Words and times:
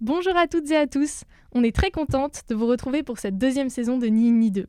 Bonjour 0.00 0.36
à 0.36 0.46
toutes 0.46 0.70
et 0.70 0.76
à 0.76 0.86
tous, 0.86 1.24
on 1.52 1.64
est 1.64 1.74
très 1.74 1.90
contente 1.90 2.42
de 2.48 2.54
vous 2.54 2.66
retrouver 2.66 3.02
pour 3.02 3.18
cette 3.18 3.36
deuxième 3.36 3.70
saison 3.70 3.98
de 3.98 4.06
Ni 4.06 4.28
une 4.28 4.38
ni 4.38 4.50
deux. 4.50 4.66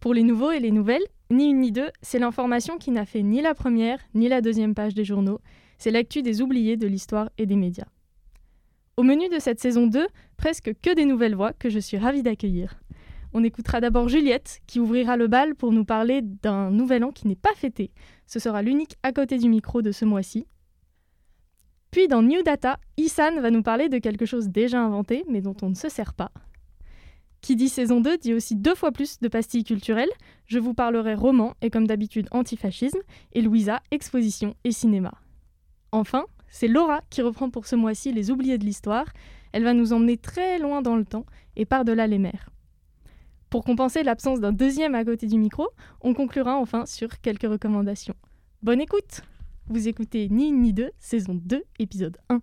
Pour 0.00 0.14
les 0.14 0.22
nouveaux 0.22 0.52
et 0.52 0.60
les 0.60 0.70
nouvelles, 0.70 1.02
Ni 1.30 1.50
une 1.50 1.60
ni 1.60 1.72
deux, 1.72 1.90
c'est 2.02 2.18
l'information 2.18 2.78
qui 2.78 2.90
n'a 2.90 3.04
fait 3.04 3.22
ni 3.22 3.42
la 3.42 3.54
première 3.54 3.98
ni 4.14 4.28
la 4.28 4.40
deuxième 4.40 4.74
page 4.74 4.94
des 4.94 5.04
journaux, 5.04 5.40
c'est 5.76 5.90
l'actu 5.90 6.22
des 6.22 6.40
oubliés 6.40 6.76
de 6.76 6.86
l'histoire 6.86 7.30
et 7.36 7.46
des 7.46 7.56
médias. 7.56 7.88
Au 8.98 9.02
menu 9.02 9.28
de 9.28 9.38
cette 9.38 9.60
saison 9.60 9.86
2, 9.86 10.06
presque 10.38 10.72
que 10.80 10.94
des 10.94 11.04
nouvelles 11.04 11.34
voix 11.34 11.52
que 11.52 11.68
je 11.68 11.78
suis 11.78 11.98
ravie 11.98 12.22
d'accueillir. 12.22 12.80
On 13.34 13.44
écoutera 13.44 13.82
d'abord 13.82 14.08
Juliette 14.08 14.60
qui 14.66 14.80
ouvrira 14.80 15.18
le 15.18 15.26
bal 15.26 15.54
pour 15.54 15.70
nous 15.70 15.84
parler 15.84 16.22
d'un 16.22 16.70
nouvel 16.70 17.04
an 17.04 17.10
qui 17.10 17.28
n'est 17.28 17.36
pas 17.36 17.52
fêté. 17.54 17.90
Ce 18.26 18.38
sera 18.38 18.62
l'unique 18.62 18.96
à 19.02 19.12
côté 19.12 19.36
du 19.36 19.50
micro 19.50 19.82
de 19.82 19.92
ce 19.92 20.06
mois-ci. 20.06 20.46
Puis 21.90 22.08
dans 22.08 22.22
New 22.22 22.42
Data, 22.42 22.80
Isan 22.96 23.38
va 23.42 23.50
nous 23.50 23.62
parler 23.62 23.90
de 23.90 23.98
quelque 23.98 24.24
chose 24.24 24.48
déjà 24.48 24.80
inventé 24.80 25.26
mais 25.28 25.42
dont 25.42 25.56
on 25.60 25.68
ne 25.68 25.74
se 25.74 25.90
sert 25.90 26.14
pas. 26.14 26.30
Qui 27.42 27.54
dit 27.54 27.68
saison 27.68 28.00
2 28.00 28.16
dit 28.16 28.32
aussi 28.32 28.56
deux 28.56 28.74
fois 28.74 28.92
plus 28.92 29.20
de 29.20 29.28
pastilles 29.28 29.64
culturelles. 29.64 30.08
Je 30.46 30.58
vous 30.58 30.72
parlerai 30.72 31.14
roman 31.14 31.52
et 31.60 31.68
comme 31.68 31.86
d'habitude 31.86 32.28
antifascisme 32.30 33.00
et 33.34 33.42
Louisa, 33.42 33.82
exposition 33.90 34.54
et 34.64 34.72
cinéma. 34.72 35.12
Enfin, 35.92 36.24
c'est 36.56 36.68
Laura 36.68 37.02
qui 37.10 37.20
reprend 37.20 37.50
pour 37.50 37.66
ce 37.66 37.76
mois-ci 37.76 38.12
les 38.12 38.30
oubliés 38.30 38.56
de 38.56 38.64
l'histoire. 38.64 39.06
Elle 39.52 39.62
va 39.62 39.74
nous 39.74 39.92
emmener 39.92 40.16
très 40.16 40.58
loin 40.58 40.80
dans 40.80 40.96
le 40.96 41.04
temps 41.04 41.26
et 41.54 41.66
par-delà 41.66 42.06
les 42.06 42.18
mers. 42.18 42.48
Pour 43.50 43.62
compenser 43.62 44.02
l'absence 44.02 44.40
d'un 44.40 44.52
deuxième 44.52 44.94
à 44.94 45.04
côté 45.04 45.26
du 45.26 45.36
micro, 45.36 45.68
on 46.00 46.14
conclura 46.14 46.56
enfin 46.56 46.86
sur 46.86 47.20
quelques 47.20 47.42
recommandations. 47.42 48.14
Bonne 48.62 48.80
écoute 48.80 49.20
vous 49.68 49.88
écoutez 49.88 50.28
Ni 50.28 50.52
ni 50.52 50.72
deux, 50.72 50.92
saison 51.00 51.34
2, 51.34 51.64
épisode 51.80 52.16
1. 52.28 52.40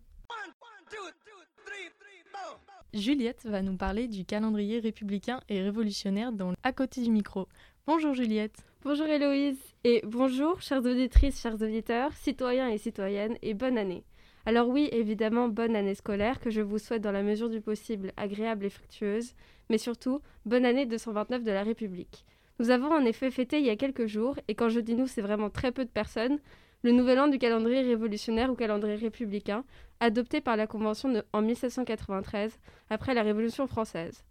Juliette 2.94 3.46
va 3.46 3.62
nous 3.62 3.78
parler 3.78 4.10
du 4.10 4.26
calendrier 4.26 4.80
républicain 4.80 5.40
et 5.48 5.62
révolutionnaire 5.62 6.34
dans 6.34 6.52
À 6.64 6.74
côté 6.74 7.02
du 7.02 7.10
micro. 7.10 7.48
Bonjour 7.88 8.14
Juliette. 8.14 8.66
Bonjour 8.86 9.08
Héloïse 9.08 9.62
et 9.86 10.02
bonjour 10.06 10.62
chères 10.62 10.84
auditrices, 10.84 11.40
chers 11.40 11.62
auditeurs, 11.62 12.12
citoyens 12.18 12.68
et 12.68 12.78
citoyennes 12.78 13.38
et 13.42 13.54
bonne 13.54 13.78
année. 13.78 14.04
Alors 14.46 14.68
oui, 14.68 14.90
évidemment, 14.92 15.48
bonne 15.48 15.78
année 15.78 15.96
scolaire 15.96 16.42
que 16.42 16.50
je 16.50 16.60
vous 16.60 16.80
souhaite 16.80 17.02
dans 17.02 17.14
la 17.14 17.24
mesure 17.24 17.50
du 17.50 17.62
possible 17.62 18.12
agréable 18.18 18.66
et 18.66 18.70
fructueuse, 18.70 19.36
mais 19.70 19.78
surtout 19.78 20.20
bonne 20.46 20.66
année 20.66 20.86
229 20.86 21.46
de 21.46 21.52
la 21.52 21.64
République. 21.64 22.26
Nous 22.60 22.72
avons 22.72 22.92
en 22.92 23.06
effet 23.06 23.32
fêté 23.32 23.60
il 23.60 23.66
y 23.66 23.70
a 23.70 23.78
quelques 23.78 24.08
jours, 24.08 24.36
et 24.50 24.54
quand 24.54 24.68
je 24.68 24.82
dis 24.82 24.96
nous, 24.96 25.08
c'est 25.08 25.22
vraiment 25.22 25.50
très 25.50 25.72
peu 25.72 25.86
de 25.86 25.90
personnes, 25.90 26.40
le 26.82 26.92
nouvel 26.92 27.22
an 27.22 27.30
du 27.30 27.38
calendrier 27.38 27.84
révolutionnaire 27.84 28.52
ou 28.52 28.56
calendrier 28.56 28.96
républicain, 28.96 29.64
adopté 30.02 30.42
par 30.42 30.58
la 30.58 30.68
Convention 30.68 31.24
en 31.32 31.42
1793, 31.42 32.60
après 32.90 33.14
la 33.14 33.24
Révolution 33.24 33.66
française. 33.66 34.26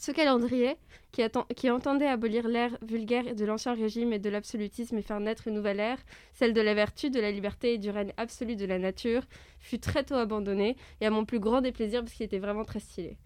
Ce 0.00 0.12
calendrier, 0.12 0.76
qui, 1.10 1.70
entendait 1.70 2.06
abolir 2.06 2.46
l'ère 2.46 2.78
vulgaire 2.82 3.34
de 3.34 3.44
l'Ancien 3.44 3.74
Régime 3.74 4.12
et 4.12 4.18
de 4.20 4.30
l'absolutisme 4.30 4.96
et 4.96 5.02
faire 5.02 5.18
naître 5.18 5.48
une 5.48 5.54
nouvelle 5.54 5.80
ère, 5.80 5.98
celle 6.34 6.52
de 6.52 6.60
la 6.60 6.74
vertu, 6.74 7.10
de 7.10 7.18
la 7.18 7.32
liberté 7.32 7.74
et 7.74 7.78
du 7.78 7.90
règne 7.90 8.12
absolu 8.16 8.54
de 8.54 8.64
la 8.64 8.78
nature, 8.78 9.22
fut 9.58 9.80
très 9.80 10.04
tôt 10.04 10.14
abandonné, 10.14 10.76
et 11.00 11.06
à 11.06 11.10
mon 11.10 11.24
plus 11.24 11.40
grand 11.40 11.60
déplaisir 11.60 12.02
parce 12.02 12.12
qu'il 12.12 12.26
était 12.26 12.38
vraiment 12.38 12.64
très 12.64 12.78
stylé. 12.78 13.16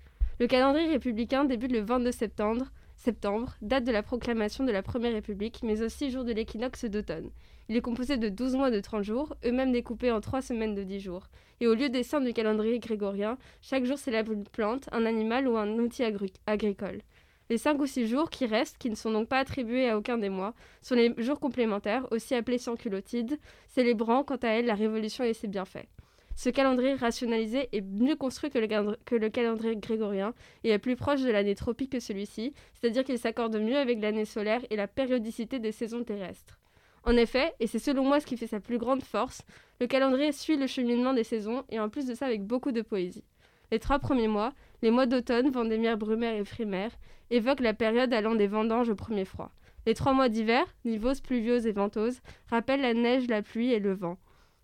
Le 0.41 0.47
calendrier 0.47 0.89
républicain 0.89 1.45
débute 1.45 1.73
le 1.73 1.81
22 1.81 2.11
septembre, 2.11 2.65
septembre, 2.97 3.55
date 3.61 3.85
de 3.85 3.93
la 3.93 4.03
proclamation 4.03 4.65
de 4.65 4.73
la 4.73 4.83
Première 4.83 5.13
République, 5.13 5.61
mais 5.63 5.83
aussi 5.83 6.11
jour 6.11 6.25
de 6.25 6.33
l'équinoxe 6.33 6.87
d'automne. 6.87 7.31
Il 7.69 7.77
est 7.77 7.81
composé 7.81 8.17
de 8.17 8.29
12 8.29 8.57
mois 8.57 8.71
de 8.71 8.81
30 8.81 9.05
jours, 9.05 9.37
eux-mêmes 9.45 9.73
découpés 9.73 10.11
en 10.11 10.21
3 10.21 10.43
semaines 10.43 10.75
de 10.75 10.83
10 10.83 11.01
jours. 11.01 11.29
Et 11.61 11.67
au 11.67 11.75
lieu 11.75 11.89
des 11.89 12.03
saints 12.03 12.21
du 12.21 12.33
calendrier 12.33 12.79
grégorien, 12.79 13.39
chaque 13.61 13.85
jour 13.85 13.99
célèbre 13.99 14.33
une 14.33 14.45
plante, 14.45 14.89
un 14.93 15.07
animal 15.07 15.47
ou 15.47 15.57
un 15.57 15.79
outil 15.79 16.03
agricole. 16.47 17.03
Les 17.51 17.59
5 17.59 17.81
ou 17.81 17.87
6 17.87 18.07
jours 18.07 18.31
qui 18.31 18.47
restent, 18.47 18.79
qui 18.79 18.91
ne 18.91 18.95
sont 18.95 19.13
donc 19.13 19.29
pas 19.29 19.39
attribués 19.39 19.89
à 19.89 19.97
aucun 19.99 20.19
des 20.19 20.29
mois, 20.29 20.55
sont 20.81 20.95
les 20.95 21.15
jours 21.19 21.39
complémentaires, 21.39 22.07
aussi 22.11 22.35
appelés 22.35 22.59
sans-culotides, 22.59 23.39
célébrant 23.69 24.25
quant 24.25 24.37
à 24.37 24.49
elles 24.49 24.67
la 24.67 24.75
révolution 24.75 25.23
et 25.23 25.35
ses 25.35 25.49
bienfaits. 25.49 25.87
Ce 26.35 26.49
calendrier 26.49 26.95
rationalisé 26.95 27.69
est 27.73 27.83
mieux 27.83 28.17
construit 28.17 28.51
que 28.51 28.59
le, 28.59 29.29
calendrier 29.29 29.77
grégorien 29.77 30.35
et 30.65 30.71
est 30.71 30.79
plus 30.79 30.97
proche 30.97 31.21
de 31.21 31.31
l'année 31.31 31.55
tropique 31.55 31.93
que 31.93 32.01
celui-ci, 32.01 32.55
c'est-à-dire 32.75 33.05
qu'il 33.05 33.19
s'accorde 33.19 33.57
mieux 33.57 33.77
avec 33.77 34.01
l'année 34.01 34.25
solaire 34.25 34.63
et 34.71 34.77
la 34.77 34.89
périodicité 34.89 35.59
des 35.59 35.73
saisons 35.73 36.05
terrestres. 36.05 36.59
En 37.05 37.17
effet, 37.17 37.53
et 37.59 37.67
c'est 37.67 37.79
selon 37.79 38.05
moi 38.05 38.21
ce 38.21 38.27
qui 38.27 38.37
fait 38.37 38.47
sa 38.47 38.61
plus 38.61 38.79
grande 38.79 39.03
force, 39.03 39.43
le 39.81 39.87
calendrier 39.87 40.31
suit 40.31 40.57
le 40.57 40.69
cheminement 40.69 41.15
des 41.15 41.25
saisons 41.25 41.65
et 41.69 41.81
en 41.81 41.89
plus 41.89 42.07
de 42.07 42.15
ça 42.15 42.27
avec 42.27 42.45
beaucoup 42.45 42.71
de 42.71 42.83
poésie. 42.83 43.25
Les 43.73 43.81
trois 43.81 43.99
premiers 43.99 44.29
mois, 44.29 44.53
les 44.83 44.91
mois 44.91 45.07
d'automne, 45.07 45.51
vendémiaire, 45.51 45.97
brumaire 45.97 46.35
et 46.35 46.45
frimaire, 46.45 46.93
évoquent 47.31 47.61
la 47.61 47.75
période 47.75 48.13
allant 48.13 48.35
des 48.35 48.47
vendanges 48.47 48.91
au 48.91 48.95
premier 48.95 49.25
froid. 49.25 49.51
Les 49.87 49.95
trois 49.95 50.13
mois 50.13 50.29
d'hiver, 50.29 50.65
nivose, 50.85 51.21
pluviose 51.21 51.67
et 51.67 51.73
ventose, 51.73 52.21
rappellent 52.49 52.83
la 52.83 52.95
neige, 52.95 53.27
la 53.27 53.43
pluie 53.43 53.73
et 53.73 53.81
le 53.81 53.95
vent. 53.95 54.19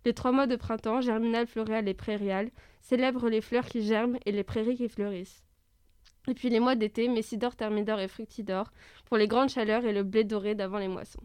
Les 0.04 0.14
trois 0.14 0.30
mois 0.30 0.46
de 0.46 0.54
printemps, 0.54 1.00
germinal, 1.00 1.46
floréal 1.46 1.88
et 1.88 1.94
prairial, 1.94 2.50
célèbrent 2.82 3.28
les 3.28 3.40
fleurs 3.40 3.64
qui 3.64 3.82
germent 3.82 4.18
et 4.26 4.32
les 4.32 4.44
prairies 4.44 4.76
qui 4.76 4.88
fleurissent. 4.88 5.42
Et 6.28 6.34
puis 6.34 6.50
les 6.50 6.60
mois 6.60 6.76
d'été, 6.76 7.08
messidor, 7.08 7.56
thermidor 7.56 7.98
et 7.98 8.06
fructidor, 8.06 8.70
pour 9.06 9.16
les 9.16 9.26
grandes 9.26 9.48
chaleurs 9.48 9.84
et 9.84 9.92
le 9.92 10.04
blé 10.04 10.22
doré 10.22 10.54
d'avant 10.54 10.78
les 10.78 10.88
moissons. 10.88 11.22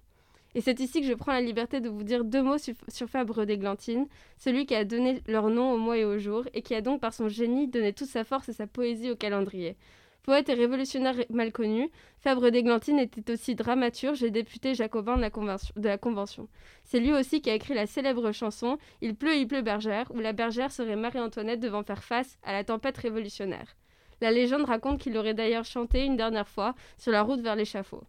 Et 0.56 0.62
c'est 0.62 0.80
ici 0.80 1.02
que 1.02 1.08
je 1.08 1.14
prends 1.14 1.32
la 1.32 1.42
liberté 1.42 1.82
de 1.82 1.90
vous 1.90 2.04
dire 2.04 2.24
deux 2.24 2.44
mots 2.44 2.58
sur, 2.58 3.08
Fabre 3.08 3.46
d'Églantine, 3.46 4.08
celui 4.38 4.66
qui 4.66 4.76
a 4.76 4.86
donné 4.86 5.22
leur 5.28 5.50
nom 5.50 5.74
au 5.74 5.78
mois 5.78 5.98
et 5.98 6.06
au 6.06 6.20
jour, 6.20 6.44
et 6.54 6.62
qui 6.62 6.76
a 6.76 6.82
donc 6.82 7.02
par 7.02 7.14
son 7.14 7.28
génie 7.28 7.68
donné 7.68 7.92
toute 7.94 8.08
sa 8.08 8.24
force 8.24 8.50
et 8.50 8.54
sa 8.54 8.68
poésie 8.68 9.10
au 9.10 9.16
calendrier. 9.16 9.76
Poète 10.22 10.48
et 10.48 10.54
révolutionnaire 10.54 11.16
mal 11.30 11.52
connu, 11.52 11.90
Fabre 12.20 12.50
d'Églantine 12.50 13.00
était 13.00 13.34
aussi 13.34 13.56
dramaturge 13.56 14.24
et 14.24 14.32
député 14.32 14.74
jacobin 14.74 15.18
de 15.18 15.22
la, 15.22 15.30
de 15.30 15.88
la 15.88 15.98
Convention. 15.98 16.48
C'est 16.86 17.02
lui 17.02 17.12
aussi 17.12 17.42
qui 17.42 17.50
a 17.50 17.56
écrit 17.56 17.74
la 17.74 17.88
célèbre 17.88 18.32
chanson 18.32 18.78
Il 19.02 19.16
pleut, 19.16 19.36
il 19.36 19.48
pleut 19.48 19.64
bergère, 19.64 20.10
où 20.14 20.20
la 20.20 20.32
bergère 20.32 20.72
serait 20.72 20.96
Marie-Antoinette 20.96 21.60
devant 21.60 21.84
faire 21.84 22.04
face 22.04 22.38
à 22.44 22.54
la 22.54 22.64
tempête 22.64 22.98
révolutionnaire. 22.98 23.76
La 24.22 24.32
légende 24.32 24.64
raconte 24.64 25.02
qu'il 25.02 25.18
aurait 25.18 25.34
d'ailleurs 25.34 25.66
chanté 25.66 26.06
une 26.06 26.16
dernière 26.16 26.48
fois 26.48 26.76
sur 26.98 27.12
la 27.12 27.24
route 27.24 27.42
vers 27.42 27.58
l'échafaud 27.58 28.04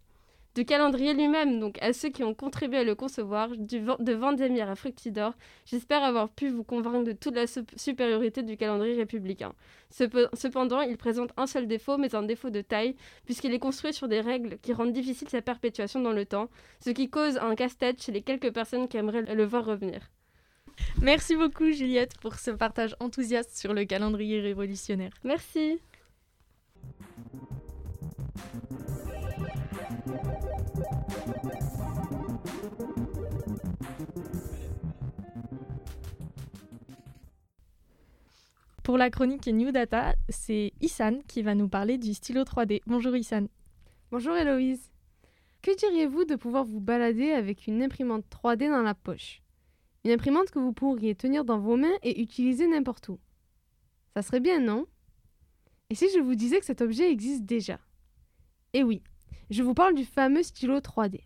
du 0.54 0.64
calendrier 0.64 1.14
lui-même, 1.14 1.58
donc 1.58 1.82
à 1.82 1.92
ceux 1.92 2.10
qui 2.10 2.22
ont 2.22 2.34
contribué 2.34 2.78
à 2.78 2.84
le 2.84 2.94
concevoir, 2.94 3.48
du 3.56 3.80
de 3.80 4.12
Vendémiaire 4.12 4.70
à 4.70 4.76
Fructidor, 4.76 5.34
j'espère 5.66 6.04
avoir 6.04 6.28
pu 6.28 6.48
vous 6.48 6.64
convaincre 6.64 7.04
de 7.04 7.12
toute 7.12 7.34
la 7.34 7.46
supériorité 7.76 8.42
du 8.42 8.56
calendrier 8.56 8.94
républicain. 8.94 9.52
Cependant, 9.90 10.80
il 10.80 10.96
présente 10.96 11.30
un 11.36 11.46
seul 11.46 11.66
défaut, 11.66 11.98
mais 11.98 12.14
un 12.14 12.22
défaut 12.22 12.50
de 12.50 12.60
taille, 12.60 12.94
puisqu'il 13.24 13.52
est 13.52 13.58
construit 13.58 13.92
sur 13.92 14.08
des 14.08 14.20
règles 14.20 14.58
qui 14.58 14.72
rendent 14.72 14.92
difficile 14.92 15.28
sa 15.28 15.42
perpétuation 15.42 16.00
dans 16.00 16.12
le 16.12 16.24
temps, 16.24 16.48
ce 16.80 16.90
qui 16.90 17.10
cause 17.10 17.38
un 17.38 17.54
casse-tête 17.54 18.02
chez 18.02 18.12
les 18.12 18.22
quelques 18.22 18.52
personnes 18.52 18.88
qui 18.88 18.96
aimeraient 18.96 19.34
le 19.34 19.44
voir 19.44 19.64
revenir. 19.64 20.10
Merci 21.00 21.36
beaucoup 21.36 21.70
Juliette 21.70 22.18
pour 22.20 22.34
ce 22.34 22.50
partage 22.50 22.96
enthousiaste 22.98 23.56
sur 23.56 23.74
le 23.74 23.84
calendrier 23.84 24.40
révolutionnaire. 24.40 25.12
Merci. 25.22 25.78
Pour 38.82 38.98
la 38.98 39.08
chronique 39.08 39.46
New 39.46 39.72
Data, 39.72 40.14
c'est 40.28 40.72
Isan 40.80 41.20
qui 41.26 41.42
va 41.42 41.54
nous 41.54 41.68
parler 41.68 41.96
du 41.96 42.12
stylo 42.12 42.42
3D. 42.42 42.80
Bonjour 42.86 43.16
Isan. 43.16 43.46
Bonjour 44.10 44.36
Héloïse. 44.36 44.90
Que 45.62 45.74
diriez-vous 45.74 46.26
de 46.26 46.36
pouvoir 46.36 46.64
vous 46.64 46.80
balader 46.80 47.30
avec 47.30 47.66
une 47.66 47.82
imprimante 47.82 48.26
3D 48.30 48.68
dans 48.68 48.82
la 48.82 48.94
poche? 48.94 49.42
Une 50.04 50.10
imprimante 50.10 50.50
que 50.50 50.58
vous 50.58 50.74
pourriez 50.74 51.14
tenir 51.14 51.46
dans 51.46 51.58
vos 51.58 51.76
mains 51.76 51.96
et 52.02 52.20
utiliser 52.20 52.66
n'importe 52.68 53.08
où. 53.08 53.18
Ça 54.14 54.20
serait 54.20 54.40
bien, 54.40 54.60
non? 54.60 54.86
Et 55.88 55.94
si 55.94 56.06
je 56.14 56.20
vous 56.20 56.34
disais 56.34 56.60
que 56.60 56.66
cet 56.66 56.82
objet 56.82 57.10
existe 57.10 57.44
déjà? 57.44 57.80
Eh 58.74 58.82
oui, 58.82 59.02
je 59.50 59.62
vous 59.62 59.74
parle 59.74 59.94
du 59.94 60.04
fameux 60.04 60.42
stylo 60.42 60.78
3D. 60.78 61.20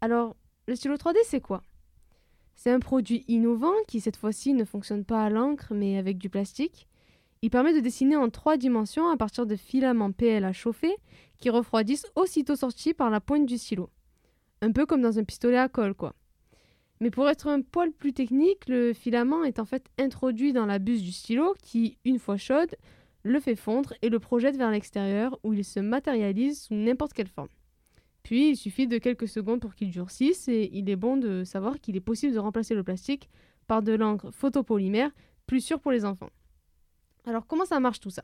Alors, 0.00 0.36
le 0.66 0.76
stylo 0.76 0.96
3D, 0.96 1.16
c'est 1.24 1.40
quoi? 1.40 1.62
C'est 2.56 2.70
un 2.70 2.80
produit 2.80 3.24
innovant 3.28 3.74
qui 3.88 4.00
cette 4.00 4.16
fois-ci 4.16 4.54
ne 4.54 4.64
fonctionne 4.64 5.04
pas 5.04 5.24
à 5.24 5.30
l'encre 5.30 5.74
mais 5.74 5.98
avec 5.98 6.18
du 6.18 6.30
plastique. 6.30 6.88
Il 7.42 7.50
permet 7.50 7.74
de 7.74 7.80
dessiner 7.80 8.16
en 8.16 8.30
trois 8.30 8.56
dimensions 8.56 9.10
à 9.10 9.16
partir 9.16 9.44
de 9.44 9.56
filaments 9.56 10.12
PL 10.12 10.44
à 10.44 10.52
chauffer 10.52 10.94
qui 11.38 11.50
refroidissent 11.50 12.06
aussitôt 12.14 12.56
sortis 12.56 12.94
par 12.94 13.10
la 13.10 13.20
pointe 13.20 13.46
du 13.46 13.58
stylo. 13.58 13.90
Un 14.62 14.72
peu 14.72 14.86
comme 14.86 15.02
dans 15.02 15.18
un 15.18 15.24
pistolet 15.24 15.58
à 15.58 15.68
colle 15.68 15.94
quoi. 15.94 16.14
Mais 17.00 17.10
pour 17.10 17.28
être 17.28 17.48
un 17.48 17.60
poil 17.60 17.92
plus 17.92 18.12
technique, 18.12 18.66
le 18.68 18.92
filament 18.94 19.44
est 19.44 19.58
en 19.58 19.64
fait 19.66 19.90
introduit 19.98 20.52
dans 20.52 20.64
la 20.64 20.78
buse 20.78 21.02
du 21.02 21.12
stylo 21.12 21.54
qui, 21.62 21.98
une 22.04 22.18
fois 22.18 22.36
chaude, 22.36 22.76
le 23.24 23.40
fait 23.40 23.56
fondre 23.56 23.94
et 24.02 24.10
le 24.10 24.20
projette 24.20 24.56
vers 24.56 24.70
l'extérieur 24.70 25.40
où 25.42 25.52
il 25.54 25.64
se 25.64 25.80
matérialise 25.80 26.62
sous 26.62 26.74
n'importe 26.74 27.14
quelle 27.14 27.28
forme. 27.28 27.48
Puis 28.22 28.50
il 28.50 28.56
suffit 28.56 28.86
de 28.86 28.98
quelques 28.98 29.28
secondes 29.28 29.60
pour 29.60 29.74
qu'il 29.74 29.90
durcisse 29.90 30.46
et 30.46 30.70
il 30.72 30.88
est 30.88 30.96
bon 30.96 31.16
de 31.16 31.42
savoir 31.42 31.80
qu'il 31.80 31.96
est 31.96 32.00
possible 32.00 32.34
de 32.34 32.38
remplacer 32.38 32.74
le 32.74 32.84
plastique 32.84 33.28
par 33.66 33.82
de 33.82 33.92
l'encre 33.92 34.30
photopolymère 34.30 35.10
plus 35.46 35.60
sûre 35.60 35.80
pour 35.80 35.90
les 35.90 36.04
enfants. 36.04 36.30
Alors 37.26 37.46
comment 37.46 37.64
ça 37.64 37.80
marche 37.80 38.00
tout 38.00 38.10
ça? 38.10 38.22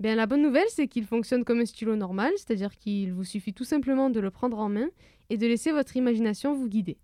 Bien 0.00 0.16
la 0.16 0.26
bonne 0.26 0.42
nouvelle 0.42 0.68
c'est 0.68 0.88
qu'il 0.88 1.04
fonctionne 1.04 1.44
comme 1.44 1.60
un 1.60 1.66
stylo 1.66 1.94
normal, 1.94 2.32
c'est-à-dire 2.36 2.76
qu'il 2.76 3.12
vous 3.12 3.24
suffit 3.24 3.52
tout 3.52 3.64
simplement 3.64 4.10
de 4.10 4.20
le 4.20 4.30
prendre 4.30 4.58
en 4.58 4.70
main 4.70 4.88
et 5.28 5.36
de 5.36 5.46
laisser 5.46 5.72
votre 5.72 5.96
imagination 5.96 6.54
vous 6.54 6.68
guider. 6.68 6.98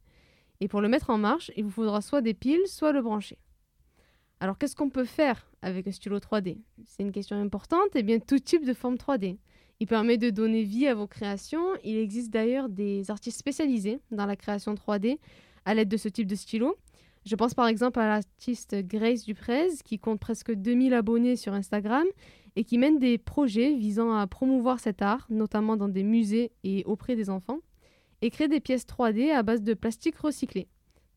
Et 0.60 0.68
pour 0.68 0.80
le 0.80 0.88
mettre 0.88 1.10
en 1.10 1.18
marche, 1.18 1.50
il 1.56 1.64
vous 1.64 1.70
faudra 1.70 2.00
soit 2.00 2.22
des 2.22 2.34
piles, 2.34 2.66
soit 2.66 2.92
le 2.92 3.02
brancher. 3.02 3.38
Alors 4.40 4.58
qu'est-ce 4.58 4.76
qu'on 4.76 4.90
peut 4.90 5.04
faire? 5.04 5.47
Avec 5.62 5.86
un 5.86 5.92
stylo 5.92 6.18
3D 6.18 6.58
C'est 6.84 7.02
une 7.02 7.12
question 7.12 7.40
importante 7.40 7.94
et 7.94 8.02
bien 8.02 8.18
tout 8.18 8.38
type 8.38 8.64
de 8.64 8.74
forme 8.74 8.96
3D. 8.96 9.36
Il 9.80 9.86
permet 9.86 10.18
de 10.18 10.30
donner 10.30 10.64
vie 10.64 10.86
à 10.86 10.94
vos 10.94 11.06
créations. 11.06 11.66
Il 11.84 11.96
existe 11.96 12.32
d'ailleurs 12.32 12.68
des 12.68 13.10
artistes 13.10 13.38
spécialisés 13.38 14.00
dans 14.10 14.26
la 14.26 14.36
création 14.36 14.74
3D 14.74 15.18
à 15.64 15.74
l'aide 15.74 15.88
de 15.88 15.96
ce 15.96 16.08
type 16.08 16.26
de 16.26 16.34
stylo. 16.34 16.76
Je 17.24 17.36
pense 17.36 17.54
par 17.54 17.66
exemple 17.66 18.00
à 18.00 18.08
l'artiste 18.08 18.74
Grace 18.86 19.24
Duprez 19.24 19.68
qui 19.84 19.98
compte 19.98 20.18
presque 20.18 20.52
2000 20.52 20.94
abonnés 20.94 21.36
sur 21.36 21.52
Instagram 21.52 22.06
et 22.56 22.64
qui 22.64 22.78
mène 22.78 22.98
des 22.98 23.18
projets 23.18 23.74
visant 23.74 24.12
à 24.12 24.26
promouvoir 24.26 24.80
cet 24.80 25.02
art, 25.02 25.26
notamment 25.30 25.76
dans 25.76 25.88
des 25.88 26.02
musées 26.02 26.50
et 26.64 26.82
auprès 26.86 27.14
des 27.14 27.30
enfants, 27.30 27.58
et 28.22 28.30
crée 28.30 28.48
des 28.48 28.60
pièces 28.60 28.86
3D 28.86 29.30
à 29.30 29.42
base 29.42 29.62
de 29.62 29.74
plastique 29.74 30.16
recyclé. 30.16 30.66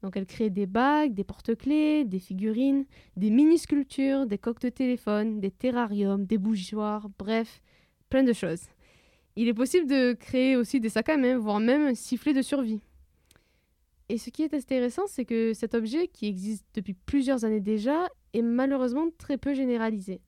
Donc 0.02 0.18
elle 0.18 0.26
crée 0.26 0.50
des 0.50 0.66
bagues, 0.66 1.14
des 1.14 1.24
porte-clés, 1.24 2.06
des 2.06 2.20
figurines, 2.20 2.86
des 3.18 3.30
mini-sculptures, 3.30 4.26
des 4.26 4.38
coques 4.38 4.62
de 4.62 4.70
téléphone, 4.70 5.40
des 5.40 5.52
terrariums, 5.52 6.26
des 6.26 6.38
bougeoirs, 6.38 7.08
bref, 7.20 7.62
plein 8.10 8.24
de 8.24 8.34
choses. 8.34 8.64
Il 9.36 9.48
est 9.48 9.54
possible 9.54 9.88
de 9.88 10.14
créer 10.14 10.56
aussi 10.56 10.80
des 10.80 10.90
sacs 10.90 11.10
à 11.10 11.18
main, 11.18 11.38
voire 11.38 11.60
même 11.60 11.86
un 11.86 11.94
sifflet 11.94 12.34
de 12.34 12.42
survie. 12.42 12.82
Et 14.10 14.18
ce 14.18 14.30
qui 14.30 14.44
est 14.44 14.54
intéressant, 14.54 15.04
c'est 15.08 15.24
que 15.24 15.54
cet 15.54 15.74
objet, 15.74 16.08
qui 16.08 16.28
existe 16.28 16.66
depuis 16.74 16.94
plusieurs 16.94 17.46
années 17.46 17.62
déjà, 17.62 18.10
est 18.34 18.42
malheureusement 18.42 19.08
très 19.18 19.38
peu 19.38 19.54
généralisé. 19.54 20.20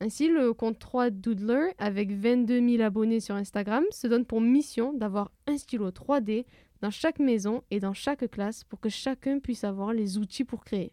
Ainsi, 0.00 0.26
le 0.26 0.52
compte 0.52 0.80
3 0.80 1.10
Doodler, 1.10 1.68
avec 1.78 2.10
22 2.10 2.68
000 2.68 2.82
abonnés 2.82 3.20
sur 3.20 3.36
Instagram, 3.36 3.84
se 3.92 4.08
donne 4.08 4.24
pour 4.24 4.40
mission 4.40 4.92
d'avoir 4.92 5.30
un 5.46 5.56
stylo 5.56 5.90
3D 5.90 6.44
dans 6.82 6.90
chaque 6.90 7.20
maison 7.20 7.62
et 7.70 7.80
dans 7.80 7.94
chaque 7.94 8.28
classe 8.30 8.64
pour 8.64 8.80
que 8.80 8.88
chacun 8.88 9.38
puisse 9.38 9.64
avoir 9.64 9.92
les 9.92 10.18
outils 10.18 10.44
pour 10.44 10.64
créer. 10.64 10.92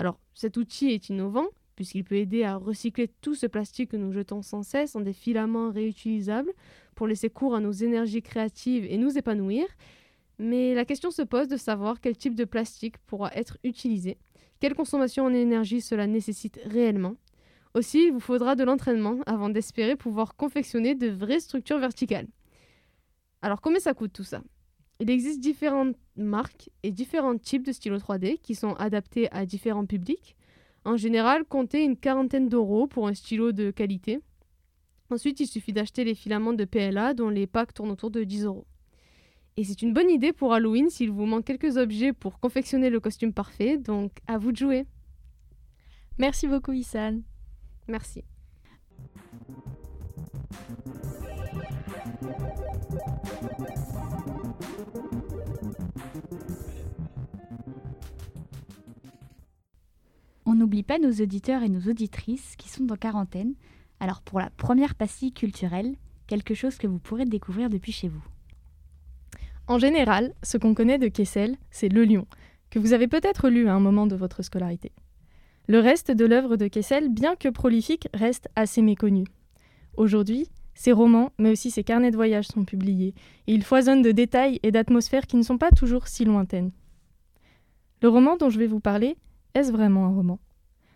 Alors, 0.00 0.18
cet 0.34 0.56
outil 0.56 0.90
est 0.90 1.08
innovant 1.08 1.46
puisqu'il 1.76 2.04
peut 2.04 2.16
aider 2.16 2.42
à 2.42 2.56
recycler 2.56 3.08
tout 3.22 3.34
ce 3.34 3.46
plastique 3.46 3.92
que 3.92 3.96
nous 3.96 4.12
jetons 4.12 4.42
sans 4.42 4.62
cesse 4.62 4.96
en 4.96 5.00
des 5.00 5.14
filaments 5.14 5.70
réutilisables 5.70 6.52
pour 6.94 7.06
laisser 7.06 7.30
cours 7.30 7.54
à 7.54 7.60
nos 7.60 7.72
énergies 7.72 8.20
créatives 8.20 8.84
et 8.84 8.98
nous 8.98 9.16
épanouir. 9.16 9.66
Mais 10.38 10.74
la 10.74 10.84
question 10.84 11.10
se 11.10 11.22
pose 11.22 11.48
de 11.48 11.56
savoir 11.56 12.00
quel 12.00 12.16
type 12.16 12.34
de 12.34 12.44
plastique 12.44 12.98
pourra 13.06 13.30
être 13.34 13.56
utilisé, 13.64 14.18
quelle 14.58 14.74
consommation 14.74 15.24
en 15.24 15.32
énergie 15.32 15.80
cela 15.80 16.06
nécessite 16.06 16.60
réellement. 16.66 17.14
Aussi, 17.74 18.06
il 18.06 18.12
vous 18.12 18.20
faudra 18.20 18.56
de 18.56 18.64
l'entraînement 18.64 19.20
avant 19.24 19.48
d'espérer 19.48 19.96
pouvoir 19.96 20.34
confectionner 20.36 20.94
de 20.94 21.08
vraies 21.08 21.40
structures 21.40 21.78
verticales. 21.78 22.26
Alors 23.40 23.60
combien 23.60 23.80
ça 23.80 23.94
coûte 23.94 24.12
tout 24.12 24.24
ça? 24.24 24.42
Il 25.00 25.10
existe 25.10 25.40
différentes 25.40 25.96
marques 26.16 26.68
et 26.82 26.90
différents 26.90 27.38
types 27.38 27.64
de 27.64 27.72
stylos 27.72 27.98
3D 27.98 28.38
qui 28.38 28.54
sont 28.54 28.74
adaptés 28.74 29.30
à 29.32 29.46
différents 29.46 29.86
publics. 29.86 30.36
En 30.84 30.96
général, 30.96 31.44
comptez 31.44 31.82
une 31.84 31.96
quarantaine 31.96 32.48
d'euros 32.48 32.86
pour 32.86 33.08
un 33.08 33.14
stylo 33.14 33.52
de 33.52 33.70
qualité. 33.70 34.20
Ensuite, 35.10 35.40
il 35.40 35.46
suffit 35.46 35.72
d'acheter 35.72 36.04
les 36.04 36.14
filaments 36.14 36.52
de 36.52 36.64
PLA 36.64 37.14
dont 37.14 37.30
les 37.30 37.46
packs 37.46 37.74
tournent 37.74 37.90
autour 37.90 38.10
de 38.10 38.24
10 38.24 38.44
euros. 38.44 38.66
Et 39.56 39.64
c'est 39.64 39.82
une 39.82 39.92
bonne 39.92 40.10
idée 40.10 40.32
pour 40.32 40.54
Halloween 40.54 40.90
s'il 40.90 41.10
vous 41.10 41.26
manque 41.26 41.44
quelques 41.44 41.76
objets 41.76 42.12
pour 42.12 42.38
confectionner 42.38 42.90
le 42.90 43.00
costume 43.00 43.32
parfait, 43.32 43.78
donc 43.78 44.12
à 44.26 44.38
vous 44.38 44.52
de 44.52 44.56
jouer. 44.56 44.86
Merci 46.18 46.46
beaucoup 46.46 46.72
Issan. 46.72 47.22
Merci. 47.88 48.22
On 60.50 60.56
n'oublie 60.56 60.82
pas 60.82 60.98
nos 60.98 61.12
auditeurs 61.12 61.62
et 61.62 61.68
nos 61.68 61.88
auditrices 61.88 62.56
qui 62.56 62.68
sont 62.68 62.90
en 62.90 62.96
quarantaine. 62.96 63.54
Alors 64.00 64.20
pour 64.20 64.40
la 64.40 64.50
première 64.50 64.96
pastille 64.96 65.30
culturelle, 65.30 65.94
quelque 66.26 66.54
chose 66.54 66.76
que 66.76 66.88
vous 66.88 66.98
pourrez 66.98 67.24
découvrir 67.24 67.70
depuis 67.70 67.92
chez 67.92 68.08
vous. 68.08 68.24
En 69.68 69.78
général, 69.78 70.34
ce 70.42 70.58
qu'on 70.58 70.74
connaît 70.74 70.98
de 70.98 71.06
Kessel, 71.06 71.56
c'est 71.70 71.88
Le 71.88 72.04
Lion, 72.04 72.26
que 72.68 72.80
vous 72.80 72.94
avez 72.94 73.06
peut-être 73.06 73.48
lu 73.48 73.68
à 73.68 73.74
un 73.74 73.78
moment 73.78 74.08
de 74.08 74.16
votre 74.16 74.42
scolarité. 74.42 74.90
Le 75.68 75.78
reste 75.78 76.10
de 76.10 76.24
l'œuvre 76.24 76.56
de 76.56 76.66
Kessel, 76.66 77.10
bien 77.10 77.36
que 77.36 77.48
prolifique, 77.48 78.08
reste 78.12 78.48
assez 78.56 78.82
méconnu. 78.82 79.22
Aujourd'hui, 79.96 80.48
ses 80.74 80.90
romans, 80.90 81.30
mais 81.38 81.52
aussi 81.52 81.70
ses 81.70 81.84
carnets 81.84 82.10
de 82.10 82.16
voyage 82.16 82.48
sont 82.48 82.64
publiés, 82.64 83.14
et 83.46 83.54
il 83.54 83.62
foisonne 83.62 84.02
de 84.02 84.10
détails 84.10 84.58
et 84.64 84.72
d'atmosphères 84.72 85.28
qui 85.28 85.36
ne 85.36 85.42
sont 85.42 85.58
pas 85.58 85.70
toujours 85.70 86.08
si 86.08 86.24
lointaines. 86.24 86.72
Le 88.02 88.08
roman 88.08 88.36
dont 88.36 88.50
je 88.50 88.58
vais 88.58 88.66
vous 88.66 88.80
parler 88.80 89.16
est-ce 89.54 89.72
vraiment 89.72 90.06
un 90.06 90.14
roman? 90.14 90.38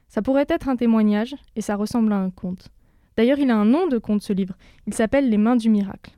Ça 0.09 0.23
pourrait 0.23 0.47
être 0.49 0.69
un 0.69 0.77
témoignage, 0.77 1.35
et 1.57 1.61
ça 1.61 1.77
ressemble 1.77 2.13
à 2.13 2.19
un 2.19 2.31
conte. 2.31 2.69
D'ailleurs, 3.17 3.39
il 3.39 3.51
a 3.51 3.57
un 3.57 3.65
nom 3.65 3.87
de 3.87 3.99
conte, 3.99 4.23
ce 4.23 4.33
livre. 4.33 4.57
Il 4.87 4.95
s'appelle 4.95 5.29
Les 5.29 5.39
mains 5.39 5.57
du 5.57 5.71
miracle. 5.71 6.13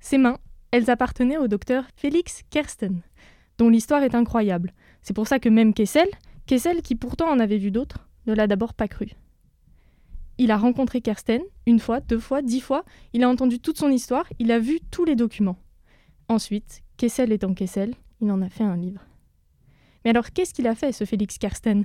Ces 0.00 0.18
mains, 0.18 0.38
elles 0.70 0.90
appartenaient 0.90 1.38
au 1.38 1.48
docteur 1.48 1.84
Félix 1.96 2.42
Kersten, 2.50 3.02
dont 3.58 3.68
l'histoire 3.68 4.02
est 4.02 4.14
incroyable. 4.14 4.72
C'est 5.02 5.14
pour 5.14 5.26
ça 5.26 5.38
que 5.38 5.48
même 5.48 5.74
Kessel, 5.74 6.08
Kessel 6.46 6.82
qui 6.82 6.94
pourtant 6.94 7.28
en 7.28 7.38
avait 7.38 7.58
vu 7.58 7.70
d'autres, 7.70 8.08
ne 8.26 8.34
l'a 8.34 8.46
d'abord 8.46 8.74
pas 8.74 8.88
cru. 8.88 9.08
Il 10.38 10.50
a 10.50 10.58
rencontré 10.58 11.00
Kersten, 11.00 11.40
une 11.66 11.78
fois, 11.78 12.00
deux 12.00 12.18
fois, 12.18 12.42
dix 12.42 12.60
fois, 12.60 12.84
il 13.12 13.24
a 13.24 13.28
entendu 13.28 13.58
toute 13.58 13.78
son 13.78 13.90
histoire, 13.90 14.26
il 14.38 14.52
a 14.52 14.58
vu 14.58 14.80
tous 14.90 15.04
les 15.04 15.16
documents. 15.16 15.58
Ensuite, 16.28 16.82
Kessel 16.96 17.32
étant 17.32 17.54
Kessel, 17.54 17.94
il 18.20 18.30
en 18.30 18.42
a 18.42 18.48
fait 18.48 18.64
un 18.64 18.76
livre. 18.76 19.00
Mais 20.06 20.10
alors, 20.10 20.30
qu'est-ce 20.30 20.54
qu'il 20.54 20.68
a 20.68 20.76
fait, 20.76 20.92
ce 20.92 21.04
Félix 21.04 21.36
Karsten? 21.36 21.84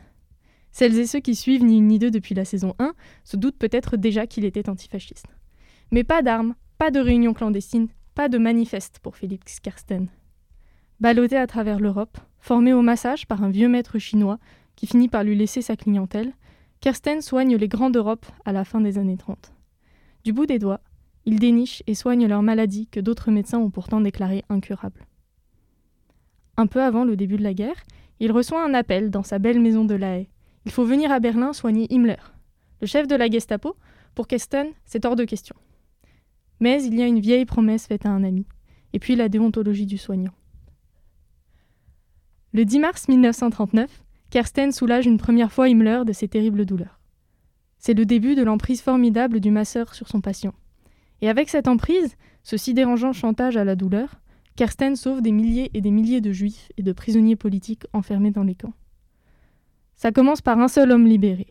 Celles 0.71 1.00
et 1.00 1.07
ceux 1.07 1.21
qui 1.21 1.33
suivent 1.33 1.63
Ni 1.63 1.79
une 1.79 1.88
ni 1.88 1.97
deux 1.97 2.12
depuis 2.12 2.35
la 2.35 2.45
saison 2.45 2.75
1 2.77 2.94
se 3.23 3.35
doutent 3.35 3.57
peut-être 3.57 3.97
déjà 3.97 4.27
qu'il 4.27 4.45
était 4.45 4.69
antifasciste. 4.69 5.25
Mais 5.90 6.04
pas 6.04 6.21
d'armes, 6.21 6.54
pas 6.78 6.92
de 6.92 6.99
réunions 6.99 7.33
clandestines, 7.33 7.87
pas 8.13 8.30
de 8.30 8.37
manifeste 8.37 8.99
pour 8.99 9.16
Félix 9.16 9.59
Karsten. 9.59 10.07
Ballotté 10.99 11.35
à 11.35 11.47
travers 11.47 11.80
l'Europe, 11.80 12.19
formé 12.37 12.73
au 12.73 12.83
massage 12.83 13.25
par 13.25 13.42
un 13.42 13.49
vieux 13.49 13.69
maître 13.69 13.97
chinois 13.97 14.37
qui 14.75 14.85
finit 14.85 15.09
par 15.09 15.23
lui 15.23 15.35
laisser 15.35 15.63
sa 15.63 15.75
clientèle, 15.75 16.31
Kersten 16.80 17.23
soigne 17.23 17.56
les 17.56 17.68
grands 17.68 17.90
d'Europe 17.90 18.28
à 18.45 18.51
la 18.51 18.66
fin 18.66 18.81
des 18.81 18.99
années 18.99 19.18
30. 19.18 19.51
Du 20.25 20.31
bout 20.31 20.45
des 20.45 20.59
doigts, 20.59 20.81
il 21.25 21.40
déniche 21.40 21.81
et 21.87 21.95
soigne 21.95 22.28
leurs 22.28 22.44
maladies 22.44 22.85
que 22.85 22.99
d'autres 22.99 23.31
médecins 23.31 23.57
ont 23.57 23.71
pourtant 23.71 23.99
déclarées 23.99 24.45
incurables. 24.47 25.07
Un 26.57 26.68
peu 26.68 26.83
avant 26.83 27.04
le 27.06 27.16
début 27.16 27.37
de 27.37 27.44
la 27.44 27.56
guerre, 27.56 27.81
il 28.21 28.31
reçoit 28.31 28.63
un 28.63 28.75
appel 28.75 29.09
dans 29.09 29.23
sa 29.23 29.40
belle 29.40 29.59
maison 29.59 29.83
de 29.83 29.95
La 29.95 30.19
Haye. 30.19 30.30
Il 30.66 30.71
faut 30.71 30.85
venir 30.85 31.11
à 31.11 31.19
Berlin 31.19 31.54
soigner 31.54 31.87
Himmler. 31.90 32.21
Le 32.80 32.85
chef 32.85 33.07
de 33.07 33.16
la 33.16 33.28
Gestapo, 33.28 33.75
pour 34.13 34.28
Kesten, 34.28 34.68
c'est 34.85 35.06
hors 35.06 35.16
de 35.16 35.23
question. 35.23 35.56
Mais 36.59 36.83
il 36.83 36.94
y 36.94 37.01
a 37.01 37.07
une 37.07 37.19
vieille 37.19 37.45
promesse 37.45 37.87
faite 37.87 38.06
à 38.06 38.09
un 38.09 38.23
ami, 38.23 38.45
et 38.94 38.99
puis 38.99 39.16
la 39.16 39.28
déontologie 39.28 39.87
du 39.87 39.97
soignant. 39.97 40.33
Le 42.54 42.63
10 42.63 42.80
mars 42.80 43.07
1939, 43.07 44.04
Kersten 44.30 44.71
soulage 44.71 45.07
une 45.07 45.18
première 45.18 45.51
fois 45.51 45.68
Himmler 45.68 46.04
de 46.06 46.13
ses 46.13 46.28
terribles 46.28 46.66
douleurs. 46.66 46.99
C'est 47.80 47.95
le 47.95 48.06
début 48.06 48.35
de 48.35 48.44
l'emprise 48.44 48.83
formidable 48.83 49.40
du 49.40 49.49
masseur 49.49 49.95
sur 49.95 50.07
son 50.07 50.21
patient. 50.21 50.54
Et 51.21 51.30
avec 51.30 51.49
cette 51.49 51.68
emprise, 51.68 52.16
ce 52.44 52.56
si 52.56 52.75
dérangeant 52.75 53.13
chantage 53.13 53.57
à 53.57 53.63
la 53.63 53.75
douleur, 53.75 54.21
Kersten 54.55 54.95
sauve 54.95 55.21
des 55.21 55.31
milliers 55.31 55.71
et 55.73 55.81
des 55.81 55.91
milliers 55.91 56.21
de 56.21 56.31
juifs 56.31 56.71
et 56.77 56.83
de 56.83 56.91
prisonniers 56.91 57.35
politiques 57.35 57.85
enfermés 57.93 58.31
dans 58.31 58.43
les 58.43 58.55
camps. 58.55 58.73
Ça 59.95 60.11
commence 60.11 60.41
par 60.41 60.59
un 60.59 60.67
seul 60.67 60.91
homme 60.91 61.05
libéré. 61.05 61.47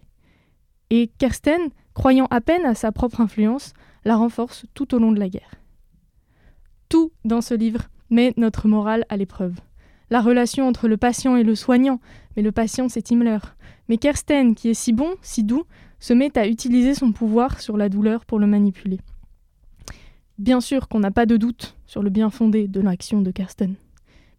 Et 0.90 1.10
Kersten, 1.18 1.70
croyant 1.94 2.26
à 2.30 2.40
peine 2.40 2.64
à 2.64 2.74
sa 2.74 2.92
propre 2.92 3.20
influence, 3.20 3.72
la 4.04 4.16
renforce 4.16 4.66
tout 4.74 4.94
au 4.94 4.98
long 4.98 5.12
de 5.12 5.20
la 5.20 5.28
guerre. 5.28 5.54
Tout 6.88 7.12
dans 7.24 7.40
ce 7.40 7.54
livre 7.54 7.88
met 8.10 8.34
notre 8.36 8.66
morale 8.66 9.04
à 9.08 9.16
l'épreuve. 9.16 9.54
La 10.10 10.20
relation 10.20 10.66
entre 10.66 10.88
le 10.88 10.96
patient 10.96 11.36
et 11.36 11.44
le 11.44 11.54
soignant, 11.54 12.00
mais 12.36 12.42
le 12.42 12.50
patient 12.50 12.88
c'est 12.88 13.10
Himmler. 13.10 13.38
Mais 13.88 13.96
Kersten, 13.96 14.54
qui 14.54 14.70
est 14.70 14.74
si 14.74 14.92
bon, 14.92 15.14
si 15.22 15.44
doux, 15.44 15.64
se 16.00 16.12
met 16.12 16.36
à 16.36 16.48
utiliser 16.48 16.94
son 16.94 17.12
pouvoir 17.12 17.60
sur 17.60 17.76
la 17.76 17.88
douleur 17.88 18.24
pour 18.24 18.40
le 18.40 18.48
manipuler. 18.48 18.98
Bien 20.40 20.62
sûr 20.62 20.88
qu'on 20.88 21.00
n'a 21.00 21.10
pas 21.10 21.26
de 21.26 21.36
doute 21.36 21.76
sur 21.86 22.02
le 22.02 22.08
bien 22.08 22.30
fondé 22.30 22.66
de 22.66 22.80
l'action 22.80 23.20
de 23.20 23.30
Kersten. 23.30 23.74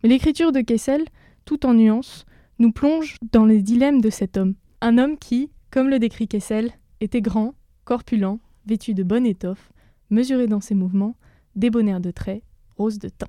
Mais 0.02 0.10
l'écriture 0.10 0.52
de 0.52 0.62
Kessel, 0.62 1.06
tout 1.46 1.64
en 1.64 1.76
nuances, 1.76 2.26
nous 2.58 2.72
plonge 2.72 3.18
dans 3.32 3.46
les 3.46 3.62
dilemmes 3.62 4.02
de 4.02 4.10
cet 4.10 4.36
homme. 4.36 4.56
Un 4.82 4.98
homme 4.98 5.16
qui, 5.20 5.52
comme 5.70 5.90
le 5.90 6.00
décrit 6.00 6.28
Kessel, 6.28 6.72
était 7.02 7.22
grand, 7.22 7.54
corpulent, 7.86 8.40
vêtu 8.66 8.96
de 8.96 9.04
bonne 9.04 9.28
étoffe, 9.28 9.72
mesuré 10.10 10.48
dans 10.48 10.60
ses 10.60 10.74
mouvements, 10.74 11.16
débonnaire 11.56 12.00
de 12.00 12.10
traits, 12.10 12.42
rose 12.78 12.98
de 12.98 13.10
teint. 13.10 13.28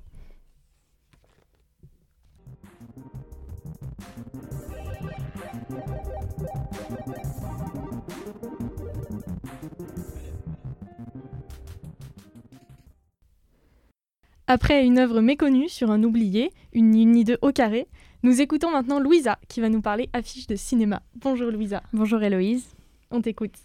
Après 14.55 14.85
une 14.85 14.99
œuvre 14.99 15.19
méconnue 15.19 15.67
sur 15.67 15.89
un 15.89 16.03
oublié, 16.03 16.51
une 16.73 16.91
ni 16.91 17.23
de 17.23 17.39
au 17.41 17.51
carré, 17.51 17.87
nous 18.21 18.39
écoutons 18.39 18.69
maintenant 18.69 18.99
Louisa 18.99 19.39
qui 19.49 19.61
va 19.61 19.69
nous 19.69 19.81
parler 19.81 20.11
affiche 20.13 20.45
de 20.45 20.55
cinéma. 20.55 21.01
Bonjour 21.15 21.49
Louisa. 21.49 21.81
Bonjour 21.91 22.21
Héloïse. 22.21 22.75
On 23.09 23.19
t'écoute. 23.19 23.55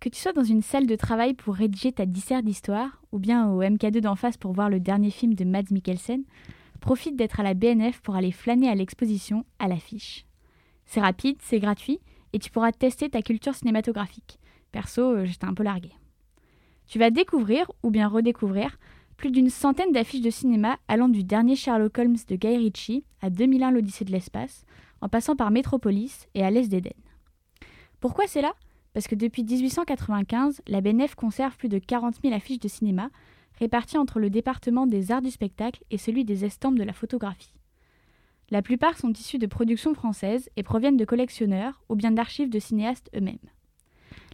Que 0.00 0.08
tu 0.08 0.18
sois 0.18 0.32
dans 0.32 0.42
une 0.42 0.62
salle 0.62 0.86
de 0.86 0.96
travail 0.96 1.34
pour 1.34 1.54
rédiger 1.54 1.92
ta 1.92 2.06
dissert 2.06 2.42
d'histoire, 2.42 3.02
ou 3.12 3.18
bien 3.18 3.50
au 3.50 3.60
MK2 3.60 4.00
d'en 4.00 4.16
face 4.16 4.38
pour 4.38 4.54
voir 4.54 4.70
le 4.70 4.80
dernier 4.80 5.10
film 5.10 5.34
de 5.34 5.44
Mads 5.44 5.70
Mikkelsen, 5.70 6.22
profite 6.80 7.16
d'être 7.16 7.38
à 7.38 7.42
la 7.42 7.52
BNF 7.52 8.00
pour 8.00 8.16
aller 8.16 8.32
flâner 8.32 8.70
à 8.70 8.74
l'exposition 8.74 9.44
à 9.58 9.68
l'affiche. 9.68 10.24
C'est 10.86 11.02
rapide, 11.02 11.36
c'est 11.42 11.60
gratuit, 11.60 12.00
et 12.32 12.38
tu 12.38 12.50
pourras 12.50 12.72
tester 12.72 13.10
ta 13.10 13.20
culture 13.20 13.54
cinématographique. 13.54 14.38
Perso, 14.72 15.02
euh, 15.02 15.26
j'étais 15.26 15.44
un 15.44 15.52
peu 15.52 15.62
larguée. 15.62 15.92
Tu 16.86 16.98
vas 16.98 17.10
découvrir, 17.10 17.70
ou 17.82 17.90
bien 17.90 18.08
redécouvrir, 18.08 18.78
plus 19.20 19.30
d'une 19.30 19.50
centaine 19.50 19.92
d'affiches 19.92 20.22
de 20.22 20.30
cinéma 20.30 20.78
allant 20.88 21.10
du 21.10 21.24
dernier 21.24 21.54
Sherlock 21.54 21.98
Holmes 21.98 22.16
de 22.26 22.36
Guy 22.36 22.56
Ritchie 22.56 23.04
à 23.20 23.28
2001 23.28 23.70
l'Odyssée 23.70 24.06
de 24.06 24.12
l'espace, 24.12 24.64
en 25.02 25.10
passant 25.10 25.36
par 25.36 25.50
Metropolis 25.50 26.26
et 26.34 26.42
à 26.42 26.50
l'Est 26.50 26.68
d'Éden. 26.68 26.94
Pourquoi 28.00 28.26
c'est 28.26 28.40
là? 28.40 28.54
Parce 28.94 29.08
que 29.08 29.14
depuis 29.14 29.44
1895, 29.44 30.62
la 30.66 30.80
BNF 30.80 31.16
conserve 31.16 31.54
plus 31.58 31.68
de 31.68 31.78
40 31.78 32.14
000 32.22 32.34
affiches 32.34 32.60
de 32.60 32.68
cinéma, 32.68 33.10
réparties 33.58 33.98
entre 33.98 34.20
le 34.20 34.30
département 34.30 34.86
des 34.86 35.12
arts 35.12 35.20
du 35.20 35.30
spectacle 35.30 35.84
et 35.90 35.98
celui 35.98 36.24
des 36.24 36.46
estampes 36.46 36.78
de 36.78 36.82
la 36.82 36.94
photographie. 36.94 37.52
La 38.50 38.62
plupart 38.62 38.96
sont 38.96 39.12
issus 39.12 39.38
de 39.38 39.46
productions 39.46 39.92
françaises 39.92 40.48
et 40.56 40.62
proviennent 40.62 40.96
de 40.96 41.04
collectionneurs 41.04 41.82
ou 41.90 41.94
bien 41.94 42.10
d'archives 42.10 42.48
de 42.48 42.58
cinéastes 42.58 43.10
eux-mêmes. 43.14 43.36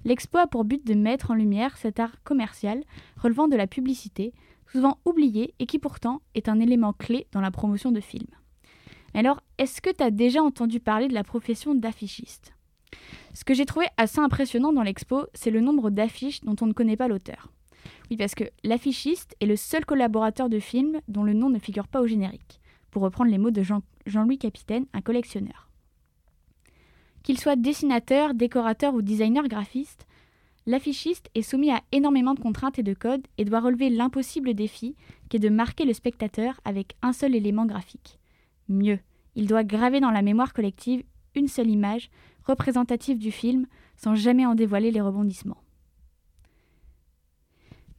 L'expo 0.05 0.39
a 0.39 0.47
pour 0.47 0.65
but 0.65 0.87
de 0.87 0.95
mettre 0.95 1.33
en 1.33 1.35
lumière 1.35 1.77
cet 1.77 1.99
art 1.99 2.23
commercial 2.23 2.85
relevant 3.17 3.49
de 3.49 3.57
la 3.57 3.67
publicité, 3.67 4.33
souvent 4.71 4.99
oublié 5.05 5.55
et 5.59 5.67
qui 5.67 5.79
pourtant 5.79 6.21
est 6.35 6.49
un 6.49 6.61
élément 6.61 6.93
clé 6.93 7.27
dans 7.33 7.41
la 7.41 7.51
promotion 7.51 7.93
de 7.93 8.01
films. 8.01 8.35
alors, 9.15 9.41
est-ce 9.59 9.81
que 9.81 9.91
tu 9.91 10.03
as 10.03 10.11
déjà 10.11 10.43
entendu 10.43 10.81
parler 10.81 11.09
de 11.09 11.15
la 11.15 11.25
profession 11.25 11.75
d'affichiste? 11.75 12.53
Ce 13.35 13.45
que 13.45 13.55
j'ai 13.55 13.67
trouvé 13.67 13.87
assez 13.97 14.21
impressionnant 14.21 14.73
dans 14.73 14.83
l'expo, 14.83 15.27
c'est 15.35 15.51
le 15.51 15.61
nombre 15.61 15.91
d'affiches 15.91 16.41
dont 16.43 16.57
on 16.61 16.67
ne 16.67 16.73
connaît 16.73 16.97
pas 16.97 17.09
l'auteur. 17.09 17.53
Oui, 18.11 18.17
parce 18.17 18.35
que 18.35 18.45
l'affichiste 18.65 19.35
est 19.41 19.47
le 19.47 19.57
seul 19.57 19.85
collaborateur 19.85 20.49
de 20.49 20.59
film 20.59 21.01
dont 21.09 21.25
le 21.25 21.33
nom 21.33 21.51
ne 21.51 21.59
figure 21.59 21.89
pas 21.89 22.01
au 22.01 22.07
générique, 22.07 22.61
pour 22.91 23.03
reprendre 23.03 23.31
les 23.31 23.39
mots 23.39 23.51
de 23.51 23.63
Jean- 23.63 23.83
Jean-Louis 24.07 24.39
Capitaine, 24.39 24.87
un 24.93 25.01
collectionneur. 25.01 25.69
Qu'il 27.23 27.39
soit 27.39 27.57
dessinateur, 27.57 28.35
décorateur 28.35 28.95
ou 28.95 29.03
designer 29.03 29.49
graphiste, 29.49 30.07
L'affichiste 30.67 31.31
est 31.37 31.43
soumis 31.43 31.71
à 31.71 31.81
énormément 31.93 32.35
de 32.35 32.41
contraintes 32.41 32.81
et 32.81 32.83
de 32.83 32.93
codes 32.93 33.27
et 33.39 33.45
doit 33.45 33.61
relever 33.61 33.89
l'impossible 33.89 34.53
défi 34.53 34.97
qui 35.29 35.37
est 35.37 35.41
de 35.41 35.49
marquer 35.49 35.85
le 35.85 35.93
spectateur 35.93 36.61
avec 36.65 36.97
un 37.03 37.13
seul 37.13 37.37
élément 37.37 37.67
graphique. 37.67 38.19
Mieux, 38.69 38.99
il 39.37 39.47
doit 39.47 39.63
graver 39.63 40.01
dans 40.01 40.11
la 40.11 40.23
mémoire 40.23 40.53
collective 40.53 41.05
une 41.37 41.47
seule 41.47 41.71
image 41.71 42.11
représentative 42.45 43.19
du 43.19 43.31
film 43.31 43.67
sans 43.97 44.17
jamais 44.17 44.45
en 44.45 44.57
dévoiler 44.57 44.91
les 44.91 45.01
rebondissements. 45.01 45.63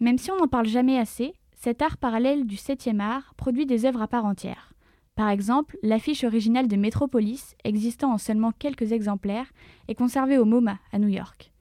Même 0.01 0.17
si 0.17 0.29
on 0.29 0.37
n'en 0.37 0.47
parle 0.47 0.67
jamais 0.67 0.97
assez, 0.97 1.33
cet 1.55 1.81
art 1.81 1.97
parallèle 1.97 2.45
du 2.45 2.55
7e 2.55 2.99
art 2.99 3.33
produit 3.35 3.65
des 3.65 3.85
œuvres 3.85 4.01
à 4.01 4.07
part 4.07 4.25
entière. 4.25 4.73
Par 5.15 5.29
exemple, 5.29 5.77
l'affiche 5.81 6.23
originale 6.23 6.67
de 6.67 6.75
Metropolis, 6.75 7.55
existant 7.63 8.13
en 8.13 8.17
seulement 8.19 8.51
quelques 8.51 8.91
exemplaires, 8.91 9.51
est 9.87 9.95
conservée 9.95 10.37
au 10.37 10.45
MoMA 10.45 10.77
à 10.91 10.99
New 10.99 11.07
York. 11.07 11.51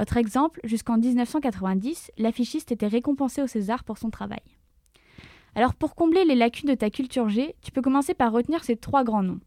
Autre 0.00 0.16
exemple, 0.16 0.60
jusqu'en 0.62 0.96
1990, 0.96 2.12
l'affichiste 2.18 2.70
était 2.70 2.86
récompensé 2.86 3.42
au 3.42 3.48
César 3.48 3.82
pour 3.82 3.98
son 3.98 4.10
travail. 4.10 4.42
Alors 5.56 5.74
pour 5.74 5.96
combler 5.96 6.24
les 6.24 6.36
lacunes 6.36 6.68
de 6.68 6.74
ta 6.76 6.88
culture 6.88 7.28
G, 7.28 7.56
tu 7.62 7.72
peux 7.72 7.82
commencer 7.82 8.14
par 8.14 8.30
retenir 8.30 8.62
ces 8.62 8.76
trois 8.76 9.02
grands 9.02 9.24
noms. 9.24 9.40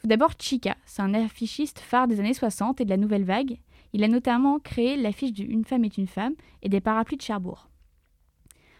Tout 0.00 0.06
d'abord 0.06 0.34
Chica, 0.38 0.76
c'est 0.86 1.02
un 1.02 1.12
affichiste 1.12 1.80
phare 1.80 2.06
des 2.06 2.20
années 2.20 2.34
60 2.34 2.80
et 2.80 2.84
de 2.84 2.90
la 2.90 2.96
nouvelle 2.96 3.24
vague. 3.24 3.58
Il 3.92 4.04
a 4.04 4.08
notamment 4.08 4.60
créé 4.60 4.96
l'affiche 4.96 5.32
de 5.32 5.42
Une 5.42 5.64
femme 5.64 5.84
est 5.84 5.98
une 5.98 6.06
femme 6.06 6.34
et 6.62 6.68
des 6.68 6.80
parapluies 6.80 7.16
de 7.16 7.22
Cherbourg. 7.22 7.68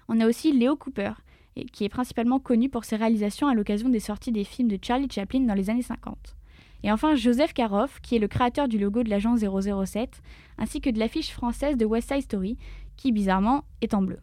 On 0.07 0.21
a 0.21 0.29
aussi 0.29 0.53
Léo 0.53 0.77
Cooper, 0.77 1.13
qui 1.73 1.85
est 1.85 1.89
principalement 1.89 2.39
connu 2.39 2.69
pour 2.69 2.85
ses 2.85 2.97
réalisations 2.97 3.49
à 3.49 3.55
l'occasion 3.55 3.89
des 3.89 4.01
sorties 4.01 4.33
des 4.33 4.45
films 4.45 4.69
de 4.69 4.79
Charlie 4.81 5.11
Chaplin 5.11 5.41
dans 5.41 5.55
les 5.55 5.71
années 5.71 5.83
50. 5.83 6.37
Et 6.85 6.93
enfin 6.93 7.15
Joseph 7.15 7.55
Karoff, 7.55 7.99
qui 8.03 8.15
est 8.15 8.19
le 8.19 8.29
créateur 8.29 8.69
du 8.69 8.79
logo 8.79 9.03
de 9.03 9.09
l'agence 9.09 9.41
007, 9.41 10.21
ainsi 10.59 10.83
que 10.83 10.91
de 10.91 10.99
l'affiche 10.99 11.33
française 11.33 11.79
de 11.79 11.87
West 11.87 12.13
Side 12.13 12.21
Story, 12.21 12.59
qui 12.99 13.11
bizarrement 13.11 13.65
est 13.81 13.95
en 13.95 14.03
bleu. 14.03 14.19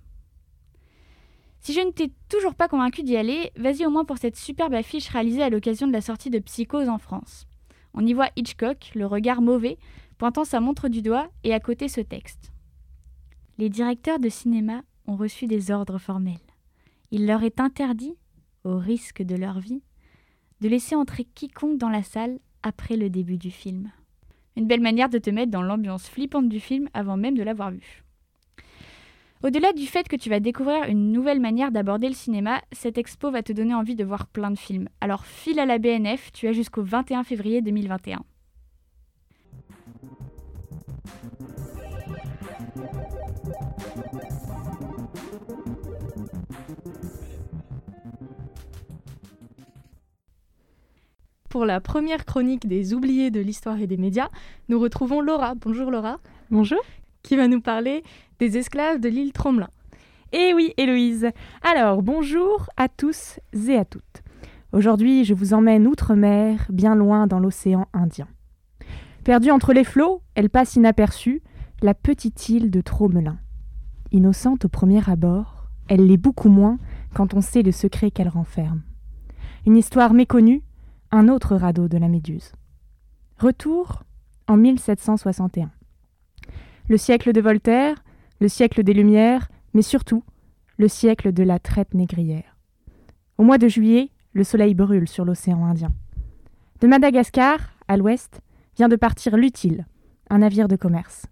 Si 1.59 1.73
je 1.73 1.79
ne 1.79 1.89
t'ai 1.89 2.11
toujours 2.29 2.53
pas 2.53 2.67
convaincu 2.67 3.01
d'y 3.01 3.17
aller, 3.17 3.51
vas-y 3.57 3.83
au 3.83 3.89
moins 3.89 4.05
pour 4.05 4.19
cette 4.19 4.35
superbe 4.35 4.75
affiche 4.75 5.07
réalisée 5.07 5.41
à 5.41 5.49
l'occasion 5.49 5.87
de 5.87 5.91
la 5.91 6.01
sortie 6.01 6.29
de 6.29 6.37
Psychose 6.37 6.87
en 6.87 6.99
France. 6.99 7.47
On 7.95 8.05
y 8.05 8.13
voit 8.13 8.29
Hitchcock, 8.35 8.91
le 8.93 9.07
regard 9.07 9.41
mauvais, 9.41 9.79
pointant 10.19 10.45
sa 10.45 10.59
montre 10.59 10.87
du 10.87 11.01
doigt 11.01 11.29
et 11.43 11.55
à 11.55 11.59
côté 11.59 11.87
ce 11.87 12.01
texte. 12.01 12.51
Les 13.57 13.69
directeurs 13.69 14.19
de 14.19 14.29
cinéma 14.29 14.83
ont 15.07 15.15
reçu 15.15 15.47
des 15.47 15.71
ordres 15.71 15.97
formels. 15.97 16.37
Il 17.09 17.25
leur 17.25 17.41
est 17.41 17.59
interdit, 17.59 18.15
au 18.63 18.77
risque 18.77 19.23
de 19.23 19.35
leur 19.35 19.59
vie, 19.59 19.81
de 20.61 20.69
laisser 20.69 20.93
entrer 20.93 21.23
quiconque 21.25 21.79
dans 21.79 21.89
la 21.89 22.03
salle 22.03 22.37
après 22.63 22.97
le 22.97 23.09
début 23.09 23.37
du 23.37 23.51
film. 23.51 23.91
Une 24.55 24.67
belle 24.67 24.81
manière 24.81 25.09
de 25.09 25.17
te 25.17 25.29
mettre 25.29 25.51
dans 25.51 25.61
l'ambiance 25.61 26.09
flippante 26.09 26.49
du 26.49 26.59
film 26.59 26.89
avant 26.93 27.17
même 27.17 27.37
de 27.37 27.43
l'avoir 27.43 27.71
vu. 27.71 28.03
Au-delà 29.43 29.73
du 29.73 29.87
fait 29.87 30.07
que 30.07 30.15
tu 30.15 30.29
vas 30.29 30.39
découvrir 30.39 30.83
une 30.83 31.11
nouvelle 31.11 31.39
manière 31.39 31.71
d'aborder 31.71 32.07
le 32.07 32.13
cinéma, 32.13 32.61
cette 32.71 32.99
expo 32.99 33.31
va 33.31 33.41
te 33.41 33.51
donner 33.51 33.73
envie 33.73 33.95
de 33.95 34.03
voir 34.03 34.27
plein 34.27 34.51
de 34.51 34.57
films. 34.57 34.87
Alors 34.99 35.25
file 35.25 35.59
à 35.59 35.65
la 35.65 35.79
BNF, 35.79 36.31
tu 36.31 36.47
as 36.47 36.51
jusqu'au 36.51 36.83
21 36.83 37.23
février 37.23 37.61
2021. 37.61 38.23
Pour 51.51 51.65
la 51.65 51.81
première 51.81 52.23
chronique 52.23 52.65
des 52.65 52.93
oubliés 52.93 53.29
de 53.29 53.41
l'histoire 53.41 53.81
et 53.81 53.85
des 53.85 53.97
médias, 53.97 54.29
nous 54.69 54.79
retrouvons 54.79 55.19
Laura. 55.19 55.53
Bonjour 55.53 55.91
Laura. 55.91 56.19
Bonjour. 56.49 56.79
Qui 57.23 57.35
va 57.35 57.49
nous 57.49 57.59
parler 57.59 58.03
des 58.39 58.57
esclaves 58.57 59.01
de 59.01 59.09
l'île 59.09 59.33
Tromelin. 59.33 59.67
Eh 60.31 60.53
oui, 60.53 60.73
Héloïse. 60.77 61.27
Alors, 61.61 62.03
bonjour 62.03 62.69
à 62.77 62.87
tous 62.87 63.41
et 63.67 63.75
à 63.75 63.83
toutes. 63.83 64.23
Aujourd'hui, 64.71 65.25
je 65.25 65.33
vous 65.33 65.53
emmène 65.53 65.87
outre-mer, 65.87 66.67
bien 66.69 66.95
loin 66.95 67.27
dans 67.27 67.39
l'océan 67.39 67.85
Indien. 67.91 68.29
Perdue 69.25 69.51
entre 69.51 69.73
les 69.73 69.83
flots, 69.83 70.21
elle 70.35 70.49
passe 70.49 70.77
inaperçue, 70.77 71.43
la 71.81 71.93
petite 71.93 72.47
île 72.47 72.71
de 72.71 72.79
Tromelin. 72.79 73.39
Innocente 74.13 74.63
au 74.63 74.69
premier 74.69 75.01
abord, 75.09 75.67
elle 75.89 76.07
l'est 76.07 76.15
beaucoup 76.15 76.49
moins 76.49 76.79
quand 77.13 77.33
on 77.33 77.41
sait 77.41 77.61
le 77.61 77.73
secret 77.73 78.09
qu'elle 78.09 78.29
renferme. 78.29 78.83
Une 79.65 79.75
histoire 79.75 80.13
méconnue, 80.13 80.63
un 81.11 81.27
autre 81.27 81.55
radeau 81.55 81.87
de 81.87 81.97
la 81.97 82.07
Méduse. 82.07 82.53
Retour 83.37 84.03
en 84.47 84.55
1761. 84.55 85.69
Le 86.87 86.97
siècle 86.97 87.33
de 87.33 87.41
Voltaire, 87.41 88.03
le 88.39 88.47
siècle 88.47 88.83
des 88.83 88.93
Lumières, 88.93 89.49
mais 89.73 89.81
surtout 89.81 90.23
le 90.77 90.87
siècle 90.87 91.31
de 91.31 91.43
la 91.43 91.59
traite 91.59 91.93
négrière. 91.93 92.57
Au 93.37 93.43
mois 93.43 93.57
de 93.57 93.67
juillet, 93.67 94.09
le 94.33 94.43
soleil 94.43 94.73
brûle 94.73 95.07
sur 95.07 95.25
l'océan 95.25 95.65
Indien. 95.65 95.93
De 96.79 96.87
Madagascar, 96.87 97.59
à 97.87 97.97
l'ouest, 97.97 98.41
vient 98.77 98.87
de 98.87 98.95
partir 98.95 99.35
l'Utile, 99.35 99.85
un 100.29 100.39
navire 100.39 100.67
de 100.67 100.75
commerce. 100.75 101.25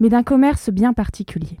Mais 0.00 0.08
d'un 0.08 0.22
commerce 0.24 0.70
bien 0.70 0.92
particulier. 0.92 1.58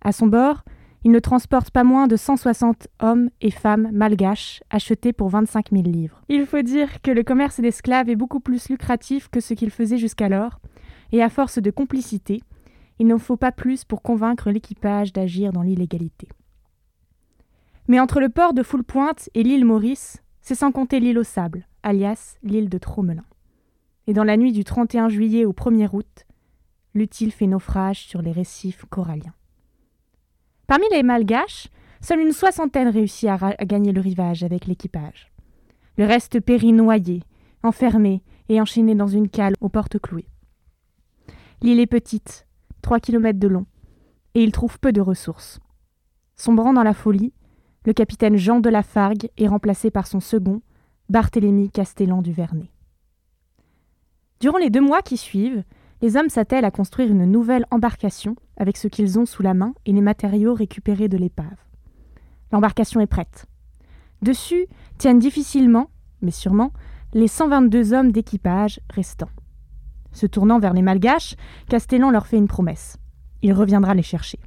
À 0.00 0.12
son 0.12 0.26
bord, 0.26 0.64
il 1.06 1.12
ne 1.12 1.20
transporte 1.20 1.70
pas 1.70 1.84
moins 1.84 2.08
de 2.08 2.16
160 2.16 2.88
hommes 2.98 3.30
et 3.40 3.52
femmes 3.52 3.88
malgaches 3.92 4.60
achetés 4.70 5.12
pour 5.12 5.28
25 5.28 5.70
000 5.70 5.84
livres. 5.84 6.20
Il 6.28 6.46
faut 6.46 6.62
dire 6.62 7.00
que 7.00 7.12
le 7.12 7.22
commerce 7.22 7.60
d'esclaves 7.60 8.08
est 8.08 8.16
beaucoup 8.16 8.40
plus 8.40 8.68
lucratif 8.68 9.28
que 9.28 9.38
ce 9.38 9.54
qu'il 9.54 9.70
faisait 9.70 9.98
jusqu'alors, 9.98 10.58
et 11.12 11.22
à 11.22 11.28
force 11.28 11.60
de 11.60 11.70
complicité, 11.70 12.42
il 12.98 13.06
n'en 13.06 13.18
faut 13.18 13.36
pas 13.36 13.52
plus 13.52 13.84
pour 13.84 14.02
convaincre 14.02 14.50
l'équipage 14.50 15.12
d'agir 15.12 15.52
dans 15.52 15.62
l'illégalité. 15.62 16.26
Mais 17.86 18.00
entre 18.00 18.18
le 18.18 18.28
port 18.28 18.52
de 18.52 18.64
Foule-Pointe 18.64 19.30
et 19.34 19.44
l'île 19.44 19.64
Maurice, 19.64 20.24
c'est 20.40 20.56
sans 20.56 20.72
compter 20.72 20.98
l'île 20.98 21.20
aux 21.20 21.22
sables, 21.22 21.68
alias 21.84 22.34
l'île 22.42 22.68
de 22.68 22.78
Tromelin. 22.78 23.26
Et 24.08 24.12
dans 24.12 24.24
la 24.24 24.36
nuit 24.36 24.50
du 24.50 24.64
31 24.64 25.08
juillet 25.08 25.44
au 25.44 25.52
1er 25.52 25.88
août, 25.92 26.26
l'eût-il 26.94 27.30
fait 27.30 27.46
naufrage 27.46 28.08
sur 28.08 28.22
les 28.22 28.32
récifs 28.32 28.84
coralliens. 28.90 29.34
Parmi 30.66 30.86
les 30.90 31.02
malgaches, 31.02 31.68
seule 32.00 32.20
une 32.20 32.32
soixantaine 32.32 32.88
réussit 32.88 33.28
à, 33.28 33.54
gagner 33.64 33.92
le 33.92 34.00
rivage 34.00 34.42
avec 34.42 34.66
l'équipage. 34.66 35.32
Le 35.96 36.04
reste 36.04 36.40
périt 36.40 36.72
noyé, 36.72 37.22
enfermé 37.62 38.22
et 38.48 38.60
enchaîné 38.60 38.94
dans 38.94 39.06
une 39.06 39.28
cale 39.28 39.54
aux 39.60 39.68
portes 39.68 39.98
clouées. 39.98 40.28
L'île 41.62 41.80
est 41.80 41.86
petite, 41.86 42.46
trois 42.82 43.00
kilomètres 43.00 43.38
de 43.38 43.48
long, 43.48 43.66
et 44.34 44.42
il 44.42 44.52
trouve 44.52 44.78
peu 44.78 44.92
de 44.92 45.00
ressources. 45.00 45.60
Sombrant 46.36 46.72
dans 46.72 46.82
la 46.82 46.94
folie, 46.94 47.32
le 47.84 47.92
capitaine 47.92 48.36
Jean 48.36 48.60
de 48.60 48.68
Lafargue 48.68 49.30
est 49.38 49.48
remplacé 49.48 49.90
par 49.90 50.06
son 50.06 50.20
second, 50.20 50.60
Barthélemy 51.08 51.70
Castellan 51.70 52.20
du 52.20 52.32
Vernet. 52.32 52.70
Durant 54.40 54.58
les 54.58 54.70
deux 54.70 54.80
mois 54.80 55.02
qui 55.02 55.16
suivent, 55.16 55.62
les 56.02 56.16
hommes 56.16 56.28
s'attellent 56.28 56.64
à 56.64 56.70
construire 56.70 57.10
une 57.10 57.24
nouvelle 57.24 57.66
embarcation 57.70 58.36
avec 58.56 58.76
ce 58.76 58.88
qu'ils 58.88 59.18
ont 59.18 59.26
sous 59.26 59.42
la 59.42 59.54
main 59.54 59.74
et 59.86 59.92
les 59.92 60.00
matériaux 60.00 60.54
récupérés 60.54 61.08
de 61.08 61.16
l'épave. 61.16 61.56
L'embarcation 62.52 63.00
est 63.00 63.06
prête. 63.06 63.46
Dessus 64.22 64.66
tiennent 64.98 65.18
difficilement, 65.18 65.90
mais 66.22 66.30
sûrement, 66.30 66.72
les 67.12 67.28
122 67.28 67.92
hommes 67.92 68.12
d'équipage 68.12 68.80
restants. 68.90 69.30
Se 70.12 70.26
tournant 70.26 70.58
vers 70.58 70.72
les 70.72 70.82
Malgaches, 70.82 71.36
Castellan 71.68 72.10
leur 72.10 72.26
fait 72.26 72.38
une 72.38 72.48
promesse. 72.48 72.96
Il 73.42 73.52
reviendra 73.52 73.94
les 73.94 74.02
chercher. 74.02 74.38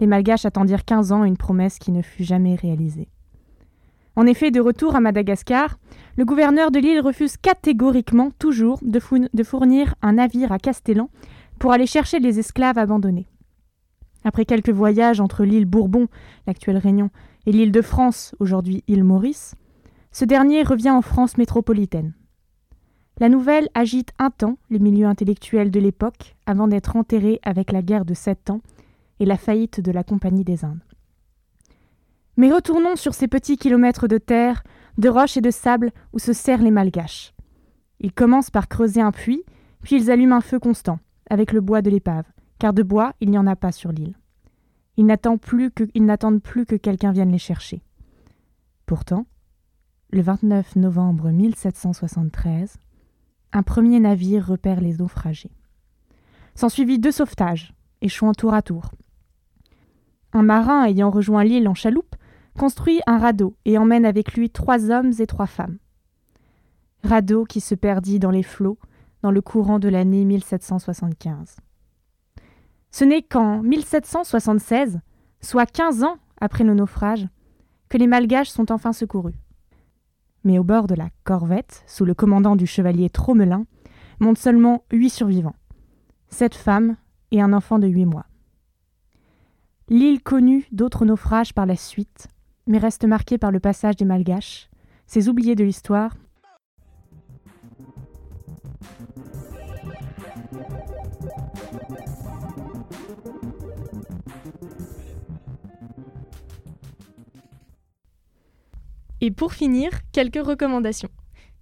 Les 0.00 0.06
Malgaches 0.06 0.46
attendirent 0.46 0.84
15 0.84 1.12
ans 1.12 1.24
une 1.24 1.36
promesse 1.36 1.78
qui 1.78 1.92
ne 1.92 2.02
fut 2.02 2.24
jamais 2.24 2.54
réalisée. 2.54 3.08
En 4.16 4.26
effet, 4.26 4.50
de 4.50 4.60
retour 4.60 4.96
à 4.96 5.00
Madagascar, 5.00 5.78
le 6.16 6.24
gouverneur 6.24 6.70
de 6.70 6.78
l'île 6.78 7.00
refuse 7.00 7.36
catégoriquement 7.36 8.30
toujours 8.38 8.78
de, 8.82 8.98
fournir 9.42 9.94
un 10.02 10.14
navire 10.14 10.52
à 10.52 10.58
Castellan 10.58 11.08
pour 11.58 11.72
aller 11.72 11.86
chercher 11.86 12.18
les 12.18 12.38
esclaves 12.38 12.78
abandonnés. 12.78 13.28
Après 14.24 14.44
quelques 14.44 14.70
voyages 14.70 15.20
entre 15.20 15.44
l'île 15.44 15.64
Bourbon, 15.64 16.08
l'actuelle 16.46 16.78
Réunion, 16.78 17.10
et 17.46 17.52
l'île 17.52 17.72
de 17.72 17.80
France, 17.80 18.34
aujourd'hui 18.38 18.84
île 18.86 19.04
Maurice, 19.04 19.54
ce 20.12 20.24
dernier 20.24 20.62
revient 20.62 20.90
en 20.90 21.02
France 21.02 21.38
métropolitaine. 21.38 22.12
La 23.18 23.28
nouvelle 23.28 23.68
agite 23.74 24.12
un 24.18 24.30
temps 24.30 24.58
les 24.70 24.78
milieux 24.78 25.06
intellectuels 25.06 25.70
de 25.70 25.80
l'époque 25.80 26.36
avant 26.46 26.68
d'être 26.68 26.96
enterrée 26.96 27.38
avec 27.42 27.72
la 27.72 27.82
guerre 27.82 28.04
de 28.04 28.14
Sept 28.14 28.50
Ans 28.50 28.60
et 29.20 29.26
la 29.26 29.36
faillite 29.36 29.80
de 29.80 29.92
la 29.92 30.04
Compagnie 30.04 30.44
des 30.44 30.64
Indes. 30.64 30.80
Mais 32.40 32.50
retournons 32.50 32.96
sur 32.96 33.12
ces 33.12 33.28
petits 33.28 33.58
kilomètres 33.58 34.08
de 34.08 34.16
terre, 34.16 34.64
de 34.96 35.10
roches 35.10 35.36
et 35.36 35.42
de 35.42 35.50
sable 35.50 35.92
où 36.14 36.18
se 36.18 36.32
serrent 36.32 36.62
les 36.62 36.70
malgaches. 36.70 37.34
Ils 37.98 38.14
commencent 38.14 38.48
par 38.48 38.66
creuser 38.66 39.02
un 39.02 39.12
puits, 39.12 39.44
puis 39.82 39.96
ils 39.96 40.10
allument 40.10 40.36
un 40.36 40.40
feu 40.40 40.58
constant, 40.58 41.00
avec 41.28 41.52
le 41.52 41.60
bois 41.60 41.82
de 41.82 41.90
l'épave, 41.90 42.24
car 42.58 42.72
de 42.72 42.82
bois 42.82 43.12
il 43.20 43.28
n'y 43.28 43.36
en 43.36 43.46
a 43.46 43.56
pas 43.56 43.72
sur 43.72 43.92
l'île. 43.92 44.14
Ils 44.96 45.04
n'attendent 45.04 45.42
plus 45.42 45.70
que, 45.70 46.76
quelqu'un 46.76 47.12
vienne 47.12 47.30
les 47.30 47.36
chercher. 47.36 47.82
Pourtant, 48.86 49.26
le 50.08 50.22
29 50.22 50.76
novembre 50.76 51.28
1773, 51.28 52.78
un 53.52 53.62
premier 53.62 54.00
navire 54.00 54.46
repère 54.46 54.80
les 54.80 54.94
naufragés. 54.94 55.52
S'ensuivit 56.54 56.98
deux 56.98 57.12
sauvetages, 57.12 57.74
échouant 58.00 58.32
tour 58.32 58.54
à 58.54 58.62
tour. 58.62 58.92
Un 60.32 60.42
marin 60.42 60.86
ayant 60.86 61.10
rejoint 61.10 61.44
l'île 61.44 61.68
en 61.68 61.74
chaloupe 61.74 62.09
construit 62.58 63.00
un 63.06 63.18
radeau 63.18 63.56
et 63.64 63.78
emmène 63.78 64.04
avec 64.04 64.34
lui 64.34 64.50
trois 64.50 64.90
hommes 64.90 65.12
et 65.18 65.26
trois 65.26 65.46
femmes. 65.46 65.78
Radeau 67.04 67.44
qui 67.44 67.60
se 67.60 67.74
perdit 67.74 68.18
dans 68.18 68.30
les 68.30 68.42
flots 68.42 68.78
dans 69.22 69.30
le 69.30 69.40
courant 69.40 69.78
de 69.78 69.88
l'année 69.88 70.24
1775. 70.24 71.56
Ce 72.90 73.04
n'est 73.04 73.22
qu'en 73.22 73.62
1776, 73.62 75.00
soit 75.40 75.66
quinze 75.66 76.02
ans 76.02 76.16
après 76.40 76.64
le 76.64 76.74
naufrage, 76.74 77.28
que 77.88 77.98
les 77.98 78.06
Malgaches 78.06 78.48
sont 78.48 78.72
enfin 78.72 78.92
secourus. 78.92 79.34
Mais 80.44 80.58
au 80.58 80.64
bord 80.64 80.86
de 80.86 80.94
la 80.94 81.10
corvette, 81.24 81.82
sous 81.86 82.04
le 82.04 82.14
commandant 82.14 82.56
du 82.56 82.66
chevalier 82.66 83.10
Tromelin, 83.10 83.66
montent 84.20 84.38
seulement 84.38 84.84
huit 84.90 85.10
survivants, 85.10 85.56
sept 86.28 86.54
femmes 86.54 86.96
et 87.30 87.40
un 87.40 87.52
enfant 87.52 87.78
de 87.78 87.86
huit 87.86 88.06
mois. 88.06 88.26
L'île 89.88 90.22
connut 90.22 90.66
d'autres 90.72 91.04
naufrages 91.04 91.52
par 91.52 91.66
la 91.66 91.76
suite, 91.76 92.28
mais 92.66 92.78
reste 92.78 93.04
marquée 93.04 93.38
par 93.38 93.50
le 93.50 93.60
passage 93.60 93.96
des 93.96 94.04
Malgaches, 94.04 94.68
ces 95.06 95.28
oubliés 95.28 95.54
de 95.54 95.64
l'histoire. 95.64 96.14
Et 109.22 109.30
pour 109.30 109.52
finir, 109.52 109.90
quelques 110.12 110.44
recommandations. 110.44 111.10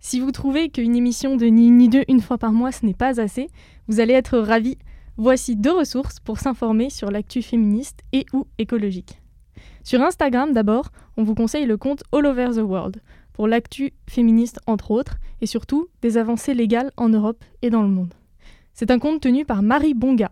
Si 0.01 0.21
vous 0.21 0.31
trouvez 0.31 0.69
qu'une 0.69 0.95
émission 0.95 1.37
de 1.37 1.47
Ni 1.47 1.71
Ni 1.71 1.89
deux 1.89 2.05
une 2.09 2.21
fois 2.21 2.39
par 2.39 2.53
mois 2.53 2.71
ce 2.71 2.87
n'est 2.87 2.95
pas 2.95 3.21
assez, 3.21 3.49
vous 3.89 3.99
allez 3.99 4.15
être 4.15 4.39
ravis. 4.39 4.79
Voici 5.17 5.57
deux 5.57 5.73
ressources 5.73 6.21
pour 6.21 6.39
s'informer 6.39 6.91
sur 6.91 7.11
l'actu 7.11 7.43
féministe 7.43 8.01
et 8.13 8.25
ou 8.33 8.47
écologique. 8.59 9.21
Sur 9.85 10.03
Instagram 10.03 10.53
d'abord, 10.53 10.90
on 11.16 11.23
vous 11.23 11.35
conseille 11.35 11.66
le 11.66 11.77
compte 11.77 12.03
All 12.12 12.27
Over 12.27 12.51
the 12.55 12.62
World 12.62 13.01
pour 13.33 13.49
l'actu 13.49 13.92
féministe 14.09 14.61
entre 14.66 14.90
autres 14.90 15.18
et 15.40 15.47
surtout 15.47 15.88
des 16.03 16.16
avancées 16.16 16.55
légales 16.55 16.90
en 16.97 17.09
Europe 17.09 17.44
et 17.62 17.71
dans 17.71 17.83
le 17.83 17.88
monde. 17.88 18.14
C'est 18.75 18.90
un 18.90 18.99
compte 18.99 19.21
tenu 19.21 19.44
par 19.44 19.62
Marie 19.62 19.94
Bonga 19.94 20.31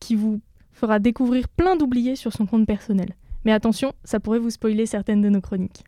qui 0.00 0.14
vous 0.14 0.40
fera 0.72 0.98
découvrir 0.98 1.48
plein 1.48 1.76
d'oubliés 1.76 2.16
sur 2.16 2.32
son 2.32 2.46
compte 2.46 2.66
personnel. 2.66 3.14
Mais 3.44 3.52
attention, 3.52 3.92
ça 4.04 4.20
pourrait 4.20 4.38
vous 4.38 4.50
spoiler 4.50 4.86
certaines 4.86 5.22
de 5.22 5.28
nos 5.28 5.40
chroniques. 5.40 5.84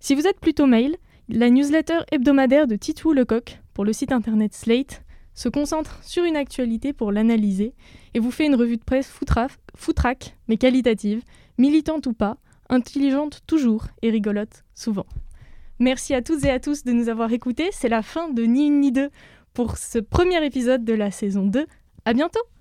Si 0.00 0.14
vous 0.14 0.26
êtes 0.26 0.38
plutôt 0.38 0.66
mail, 0.66 0.96
la 1.28 1.48
newsletter 1.48 2.00
hebdomadaire 2.12 2.66
de 2.66 2.76
Titou 2.76 3.12
Lecoq 3.12 3.60
pour 3.72 3.84
le 3.84 3.92
site 3.92 4.12
internet 4.12 4.52
Slate 4.52 5.02
se 5.34 5.48
concentre 5.48 5.98
sur 6.02 6.24
une 6.24 6.36
actualité 6.36 6.92
pour 6.92 7.10
l'analyser 7.10 7.74
et 8.14 8.20
vous 8.20 8.30
fait 8.30 8.46
une 8.46 8.54
revue 8.54 8.76
de 8.76 8.84
presse 8.84 9.10
foutraque, 9.74 10.36
mais 10.48 10.56
qualitative, 10.56 11.22
militante 11.58 12.06
ou 12.06 12.12
pas, 12.12 12.36
intelligente 12.68 13.40
toujours 13.46 13.86
et 14.02 14.10
rigolote 14.10 14.64
souvent. 14.74 15.06
Merci 15.78 16.14
à 16.14 16.22
toutes 16.22 16.44
et 16.44 16.50
à 16.50 16.60
tous 16.60 16.84
de 16.84 16.92
nous 16.92 17.08
avoir 17.08 17.32
écoutés. 17.32 17.68
C'est 17.72 17.88
la 17.88 18.02
fin 18.02 18.28
de 18.28 18.44
Ni 18.44 18.66
une 18.66 18.80
ni 18.80 18.92
deux 18.92 19.10
pour 19.52 19.76
ce 19.76 19.98
premier 19.98 20.44
épisode 20.44 20.84
de 20.84 20.94
la 20.94 21.10
saison 21.10 21.46
2. 21.46 21.66
À 22.04 22.12
bientôt! 22.12 22.53